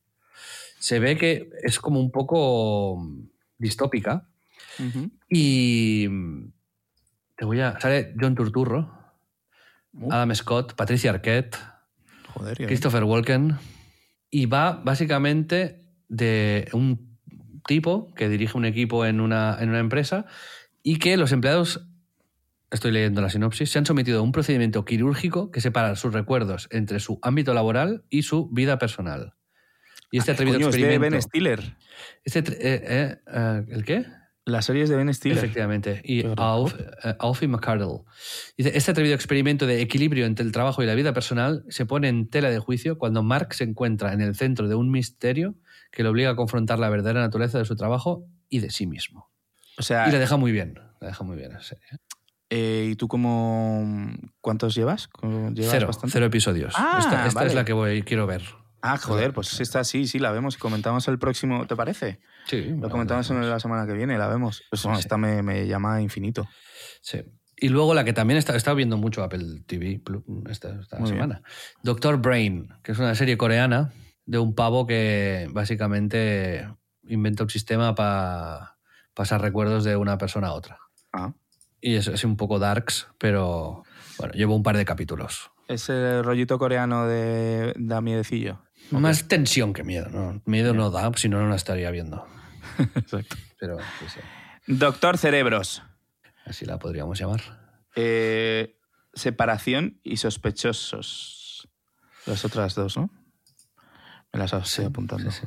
[0.80, 3.00] Se ve que es como un poco
[3.58, 4.28] distópica
[4.80, 5.10] uh -huh.
[5.28, 6.08] y
[7.36, 7.78] te voy a...
[7.78, 9.14] Sale John Turturro,
[9.92, 10.12] uh.
[10.12, 11.56] Adam Scott, Patricia Arquette,
[12.34, 13.56] Joder, Christopher Walken
[14.30, 17.07] y va básicamente de un
[17.68, 20.26] tipo que dirige un equipo en una, en una empresa
[20.82, 21.86] y que los empleados,
[22.72, 26.66] estoy leyendo la sinopsis, se han sometido a un procedimiento quirúrgico que separa sus recuerdos
[26.72, 29.34] entre su ámbito laboral y su vida personal.
[30.10, 30.94] Y este ah, atrevido coño, experimento.
[30.94, 31.76] Es de Ben Stiller.
[32.24, 34.06] Este, eh, eh, eh, ¿El qué?
[34.46, 35.36] La serie es de Ben Stiller.
[35.36, 36.00] Efectivamente.
[36.02, 36.74] Y Alf,
[37.18, 38.00] Alfie McCardle.
[38.56, 42.08] Dice, este atrevido experimento de equilibrio entre el trabajo y la vida personal se pone
[42.08, 45.54] en tela de juicio cuando Mark se encuentra en el centro de un misterio
[45.90, 49.30] que le obliga a confrontar la verdadera naturaleza de su trabajo y de sí mismo.
[49.78, 51.86] O sea, y le deja muy bien, le deja muy bien la serie.
[52.50, 54.10] Eh, ¿Y tú cómo
[54.40, 55.08] cuántos llevas?
[55.22, 56.12] ¿Llevas cero, bastante?
[56.12, 56.74] cero episodios.
[56.76, 57.48] Ah, esta, esta vale.
[57.50, 58.42] es la que voy, quiero ver.
[58.80, 62.20] Ah, joder, pues esta sí, sí, la vemos y comentamos el próximo, ¿te parece?
[62.46, 62.74] Sí.
[62.80, 64.62] Lo comentamos en la semana que viene, la vemos.
[64.70, 65.00] Pues bueno, sí.
[65.00, 66.48] esta me, me, llama infinito.
[67.02, 67.22] Sí.
[67.56, 70.00] Y luego la que también está, está viendo mucho Apple TV
[70.48, 71.42] esta, esta semana.
[71.42, 71.82] Bien.
[71.82, 73.92] Doctor Brain, que es una serie coreana
[74.28, 76.68] de un pavo que básicamente
[77.08, 78.76] inventa un sistema para
[79.14, 80.78] pasar recuerdos de una persona a otra.
[81.14, 81.32] Ah.
[81.80, 83.84] Y es, es, un poco darks, pero
[84.18, 85.50] bueno, llevo un par de capítulos.
[85.66, 88.60] Ese rollito coreano de da miedecillo.
[88.88, 89.00] Okay.
[89.00, 90.42] Más tensión que miedo, ¿no?
[90.44, 92.26] Miedo no da, si no, no la estaría viendo.
[92.96, 93.36] Exacto.
[93.58, 94.20] Pero, sí, sí.
[94.66, 95.82] Doctor Cerebros.
[96.44, 97.40] Así la podríamos llamar.
[97.96, 98.76] Eh,
[99.14, 101.66] separación y sospechosos.
[102.26, 103.10] Las otras dos, ¿no?
[104.32, 105.30] Me las estoy sí, apuntando.
[105.30, 105.46] Sí,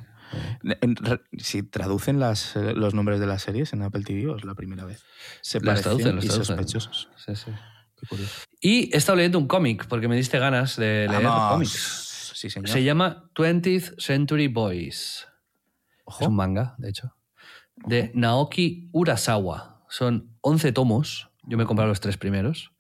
[1.38, 4.56] si traducen las, eh, los nombres de las series en Apple TV, o es la
[4.56, 5.04] primera vez.
[5.42, 6.46] Traducen, las y traducen.
[6.46, 7.10] sospechosos.
[7.18, 7.52] Sí, sí.
[8.00, 8.42] Qué curioso.
[8.60, 12.32] Y he estado leyendo un cómic, porque me diste ganas de leer cómics.
[12.36, 12.70] Sí, señor.
[12.70, 15.28] Se llama 20th Century Boys.
[16.06, 16.24] Ojo.
[16.24, 17.16] Es un manga, de hecho.
[17.76, 18.12] De Ojo.
[18.16, 19.84] Naoki Urasawa.
[19.90, 21.30] Son 11 tomos.
[21.44, 22.72] Yo me he comprado los tres primeros.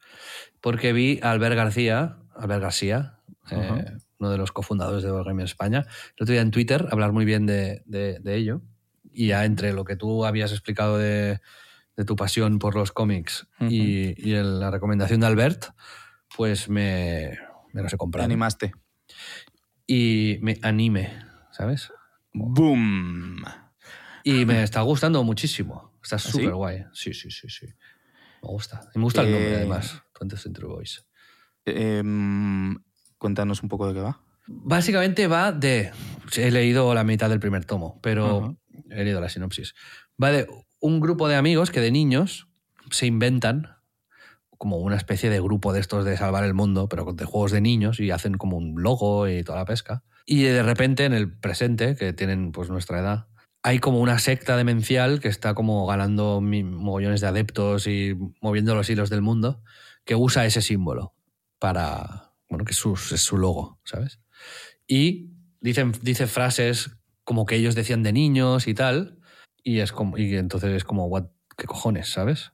[0.62, 3.20] Porque vi a Albert García, Albert García,
[3.52, 7.26] eh, uno de los cofundadores de Wargaming España, el otro día en Twitter hablar muy
[7.26, 8.62] bien de, de, de ello.
[9.12, 11.42] Y ya entre lo que tú habías explicado de,
[11.98, 13.72] de tu pasión por los cómics uh -huh.
[13.72, 15.66] y, y el, la recomendación de Albert,
[16.38, 17.38] pues me,
[17.74, 18.22] me los he comprado.
[18.28, 18.72] Te animaste.
[19.88, 21.92] Y me anime, ¿sabes?
[22.32, 23.44] ¡Boom!
[24.24, 25.92] Y me está gustando muchísimo.
[26.02, 26.52] Está ¿Ah, súper ¿sí?
[26.52, 26.86] guay.
[26.94, 27.66] Sí, sí, sí, sí.
[28.42, 28.82] Me gusta.
[28.96, 29.26] Y me gusta eh...
[29.26, 30.04] el nombre, además.
[30.14, 31.06] 20th Century Boys.
[31.66, 32.02] Eh,
[33.22, 34.20] cuéntanos un poco de qué va.
[34.48, 35.92] Básicamente va de.
[36.36, 38.58] He leído la mitad del primer tomo, pero uh -huh.
[38.90, 39.76] he leído la sinopsis.
[40.22, 40.48] Va de
[40.80, 42.48] un grupo de amigos que de niños
[42.90, 43.78] se inventan
[44.58, 47.62] como una especie de grupo de estos de salvar el mundo, pero de juegos de
[47.62, 50.04] niños y hacen como un logo y toda la pesca.
[50.26, 53.28] Y de repente en el presente, que tienen pues nuestra edad,
[53.64, 58.90] hay como una secta demencial que está como ganando mogollones de adeptos y moviendo los
[58.90, 59.62] hilos del mundo,
[60.06, 61.14] que usa ese símbolo
[61.60, 64.20] para, bueno, que es su, es su logo, ¿sabes?
[64.86, 65.32] Y
[65.62, 69.20] dicen, dice frases como que ellos decían de niños y tal,
[69.64, 71.26] y, es como, y entonces es como, what,
[71.58, 72.52] ¿qué cojones, sabes?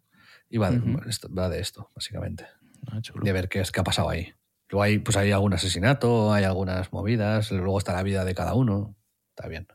[0.50, 0.80] Y va de,
[1.10, 2.46] esto- va de esto, básicamente
[2.90, 4.34] Ah, de ver qué es qué ha pasado ahí.
[4.70, 8.54] Luego hay, pues hay algún asesinato, hay algunas movidas, luego está la vida de cada
[8.54, 8.96] uno.
[9.30, 9.68] Está bien.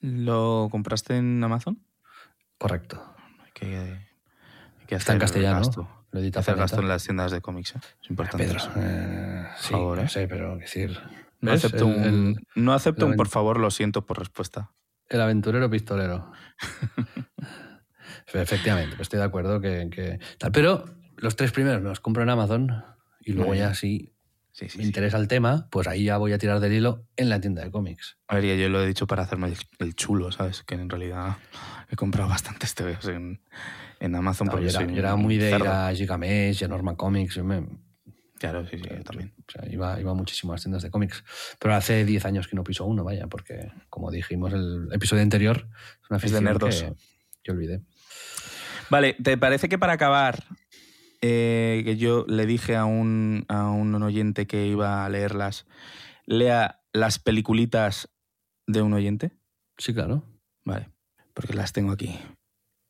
[0.00, 1.84] ¿Lo compraste en Amazon?
[2.58, 3.14] Correcto.
[3.44, 5.62] Hay que, hay que Está en castellano.
[6.16, 7.74] Lo edita hacer gasto en las tiendas de cómics.
[7.76, 7.80] ¿eh?
[8.02, 8.46] Es importante.
[8.46, 10.08] Pedro, eh, sí, favor, no ¿eh?
[10.08, 10.98] sé, pero decir.
[11.42, 11.62] No ¿ves?
[11.62, 14.72] acepto, El- un, el- no acepto un por favor, lo siento por respuesta.
[15.10, 16.32] El aventurero pistolero.
[18.32, 20.52] Efectivamente, pues estoy de acuerdo que, que tal.
[20.52, 20.86] Pero
[21.16, 22.84] los tres primeros me los compro en Amazon
[23.20, 24.12] y luego ya si
[24.52, 24.88] Sí, sí, me sí.
[24.88, 27.70] interesa el tema, pues ahí ya voy a tirar del hilo en la tienda de
[27.70, 28.16] cómics.
[28.26, 30.62] A ver, yo lo he dicho para hacerme el, chulo, ¿sabes?
[30.62, 31.36] Que en realidad
[31.90, 33.42] he comprado bastantes TVs en,
[34.00, 35.70] en Amazon No, porque yo, era, yo muy de ir cerdo.
[35.72, 37.34] a Gigamesh a Norma Comics.
[37.36, 37.66] yo me-
[38.38, 39.32] Claro, sí, sí, yo también.
[39.48, 41.24] O sea, iba, iba muchísimo a las tiendas de cómics.
[41.58, 45.66] Pero hace 10 años que no piso uno, vaya, porque como dijimos el episodio anterior,
[46.02, 46.82] es una Es de nerdos.
[46.82, 46.92] que,
[47.42, 47.80] que olvidé.
[48.90, 50.44] Vale, ¿te parece que para acabar,
[51.22, 55.66] eh, que yo le dije a un, a un oyente que iba a leerlas,
[56.26, 58.10] lea las peliculitas
[58.66, 59.32] de un oyente?
[59.78, 60.22] Sí, claro.
[60.64, 60.90] Vale,
[61.32, 62.18] porque las tengo aquí.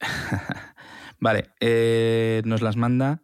[1.20, 3.22] vale, eh, nos las manda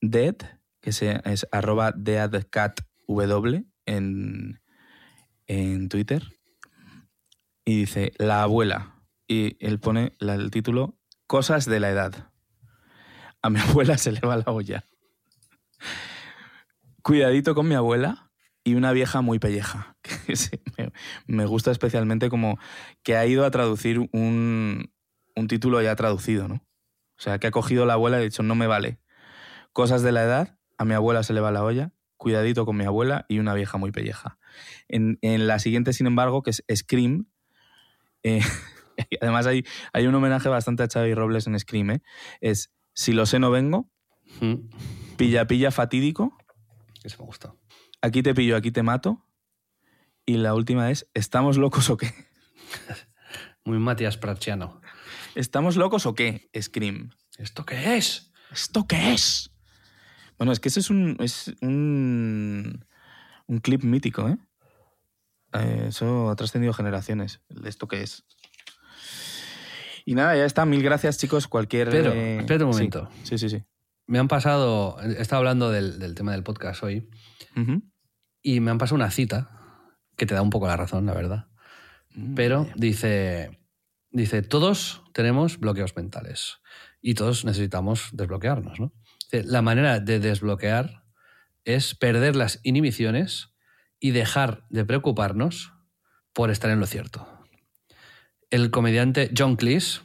[0.00, 0.36] Dead,
[0.80, 2.82] que es arroba deadcatw
[3.86, 4.60] en,
[5.46, 6.22] en Twitter.
[7.64, 9.02] Y dice, la abuela.
[9.26, 12.30] Y él pone el título, Cosas de la edad.
[13.42, 14.84] A mi abuela se le va la olla.
[17.02, 18.32] Cuidadito con mi abuela
[18.64, 19.96] y una vieja muy pelleja.
[21.26, 22.58] Me gusta especialmente como
[23.04, 24.92] que ha ido a traducir un,
[25.36, 26.65] un título ya traducido, ¿no?
[27.18, 29.00] O sea, que ha cogido la abuela y ha dicho, no me vale.
[29.72, 32.84] Cosas de la edad, a mi abuela se le va la olla, cuidadito con mi
[32.84, 34.38] abuela y una vieja muy pelleja.
[34.88, 37.28] En, en la siguiente, sin embargo, que es Scream,
[38.22, 38.40] eh,
[39.10, 42.02] y además hay, hay un homenaje bastante a Xavi Robles en Scream, ¿eh?
[42.40, 43.90] es Si lo sé no vengo.
[45.16, 46.36] Pilla Pilla fatídico,
[47.04, 47.58] Ese me gustó.
[48.02, 49.24] Aquí te pillo, aquí te mato.
[50.26, 52.12] Y la última es, ¿estamos locos o qué?
[53.64, 54.80] Muy Matías Prachiano.
[55.36, 56.50] ¿Estamos locos o qué?
[56.58, 57.10] Scream.
[57.36, 58.32] ¿Esto qué es?
[58.50, 59.50] ¿Esto qué es?
[60.38, 62.86] Bueno, es que ese es un, es un,
[63.46, 64.38] un clip mítico, ¿eh?
[65.52, 67.42] Eh, Eso ha trascendido generaciones.
[67.50, 68.24] ¿De ¿Esto qué es?
[70.06, 70.64] Y nada, ya está.
[70.64, 71.48] Mil gracias, chicos.
[71.48, 71.90] Cualquier...
[71.90, 73.10] Pero, eh, espérate un momento.
[73.22, 73.62] Sí, sí, sí.
[74.06, 77.10] Me han pasado, he estado hablando del, del tema del podcast hoy,
[78.40, 79.50] y me han pasado una cita
[80.16, 81.48] que te da un poco la razón, la verdad.
[82.14, 83.58] Mm, Pero dice,
[84.22, 86.58] dice, todos tenemos bloqueos mentales
[87.00, 88.78] y todos necesitamos desbloquearnos,
[89.30, 91.04] La manera de desbloquear
[91.64, 93.50] es perder las inhibiciones
[93.98, 95.72] y dejar de preocuparnos
[96.32, 97.26] por estar en lo cierto.
[98.50, 100.00] El comediante John Cleese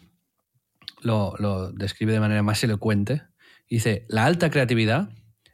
[1.02, 3.24] lo, lo describe de manera más elocuente.
[3.70, 5.10] Dice, la alta creatividad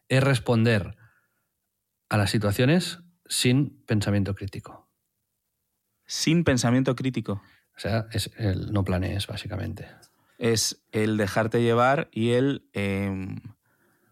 [0.08, 0.96] es responder
[2.10, 4.90] a las situaciones sin pensamiento crítico.
[6.06, 7.42] Sin pensamiento crítico.
[7.78, 9.88] O sea, es el no planees, básicamente.
[10.40, 13.38] Es el dejarte llevar y el em,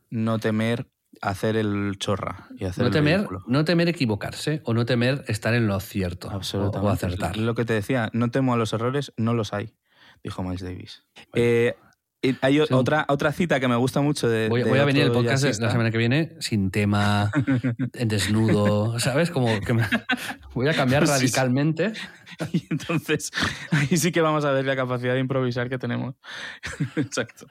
[0.09, 0.87] no temer
[1.21, 3.43] hacer el chorra y hacer No el temer, ridículo.
[3.47, 6.87] no temer equivocarse o no temer estar en lo cierto o- Absolutamente.
[6.87, 7.37] o acertar.
[7.37, 9.73] Lo que te decía, no temo a los errores, no los hay,
[10.23, 11.03] dijo Miles Davis.
[11.33, 11.75] Eh,
[12.41, 12.73] hay Sí.
[12.73, 14.49] otra, otra cita que me gusta mucho de.
[14.49, 15.65] Voy, de voy a venir el podcast jazzista.
[15.65, 17.31] la semana que viene sin tema,
[17.93, 19.29] en desnudo, ¿sabes?
[19.31, 19.83] Como que me-
[20.53, 21.93] voy a cambiar radicalmente.
[22.51, 23.31] Y entonces,
[23.71, 26.15] ahí sí que vamos a ver la capacidad de improvisar que tenemos.
[26.97, 27.45] Exacto.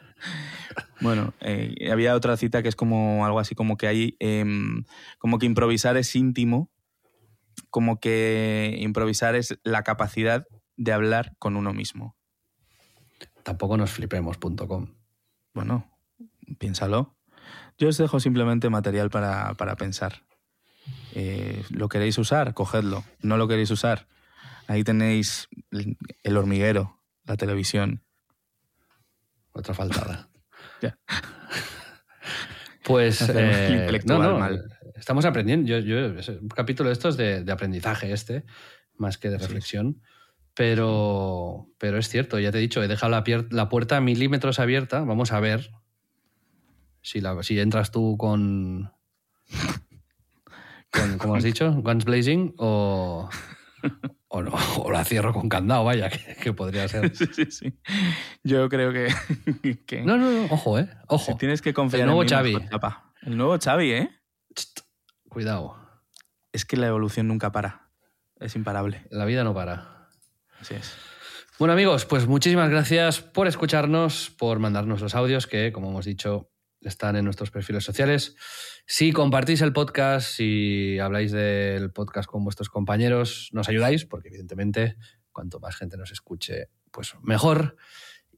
[1.01, 4.17] Bueno, eh, había otra cita que es como algo así como que hay.
[4.21, 4.85] em,
[5.19, 6.71] como que improvisar es íntimo,
[7.71, 10.45] como que improvisar es la capacidad
[10.77, 12.15] de hablar con uno mismo.
[13.45, 14.95] Tampoco nos flipemos.com.
[15.55, 15.97] Bueno,
[16.59, 17.17] piénsalo.
[17.79, 20.23] Yo os dejo simplemente material para, para pensar.
[21.15, 22.55] Eh, ¿Lo queréis usar?
[22.55, 23.05] Cogedlo.
[23.21, 24.09] ¿No lo queréis usar?
[24.67, 25.49] Ahí tenéis
[26.23, 28.03] el- hormiguero, la televisión.
[29.53, 30.29] Otra faltada.
[30.83, 30.99] Ya.
[32.83, 33.23] Pues.
[33.29, 34.65] Eh, no, no, mal.
[34.97, 35.67] Estamos aprendiendo.
[35.69, 38.45] Yo, yo, es un capítulo de estos de, de aprendizaje, este,
[38.97, 39.45] más que de Sí.
[40.55, 43.11] Pero, pero es cierto, ya te he dicho, he dejado
[43.51, 45.01] la, puerta milímetros abierta.
[45.01, 45.71] Vamos a ver
[47.03, 48.93] si, la, si entras tú con,
[50.91, 51.19] con.
[51.19, 51.73] ¿Cómo has dicho?
[51.73, 53.29] Guns Blazing o.
[54.29, 57.13] o, no, o la cierro con candado, vaya, que, que podría ser.
[57.17, 57.79] Sí, sí, sí.
[58.45, 59.13] Yo creo que.
[59.87, 60.89] que No, no, no, ojo, ¿eh?
[61.09, 61.33] Ojo.
[61.33, 62.57] si tienes que confiar El nuevo en Xavi.
[63.23, 64.11] El nuevo Xavi, ¿eh?
[65.29, 65.77] Cuidado,
[66.53, 67.91] Es que la evolución nunca para.
[68.39, 69.05] Es imparable.
[69.11, 69.94] la vida no para.
[71.59, 76.51] Bueno amigos, pues muchísimas gracias por escucharnos, por mandarnos los audios que, como hemos dicho,
[76.81, 78.37] están en nuestros perfiles sociales.
[78.87, 84.97] Si compartís el podcast, si habláis del podcast con vuestros compañeros, nos ayudáis, porque evidentemente
[85.33, 87.77] cuanto más gente nos escuche, pues mejor.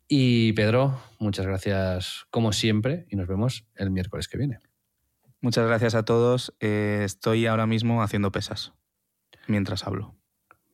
[0.09, 4.61] Y Pedro, muchas gracias como siempre y nos vemos el miércoles que viene.
[5.41, 6.55] Muchas gracias a todos.
[6.61, 8.73] Eh, estoy ahora mismo haciendo pesas
[9.47, 10.16] mientras hablo.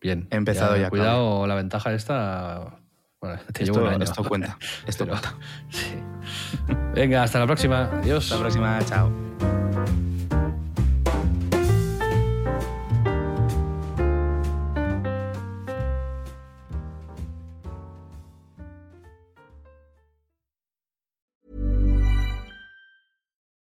[0.03, 0.27] Bien.
[0.31, 2.79] He empezado ya, Cuidado, la ventaja esta...
[3.21, 4.05] Bueno, te llevo Esto, un año.
[4.05, 4.59] esto cuenta.
[4.87, 5.39] Esto Pero- cuenta.
[5.71, 5.95] Sí.
[6.95, 7.89] Venga, hasta la próxima.
[8.03, 8.25] Adiós.
[8.25, 8.79] Hasta la próxima.
[8.85, 9.11] Chao.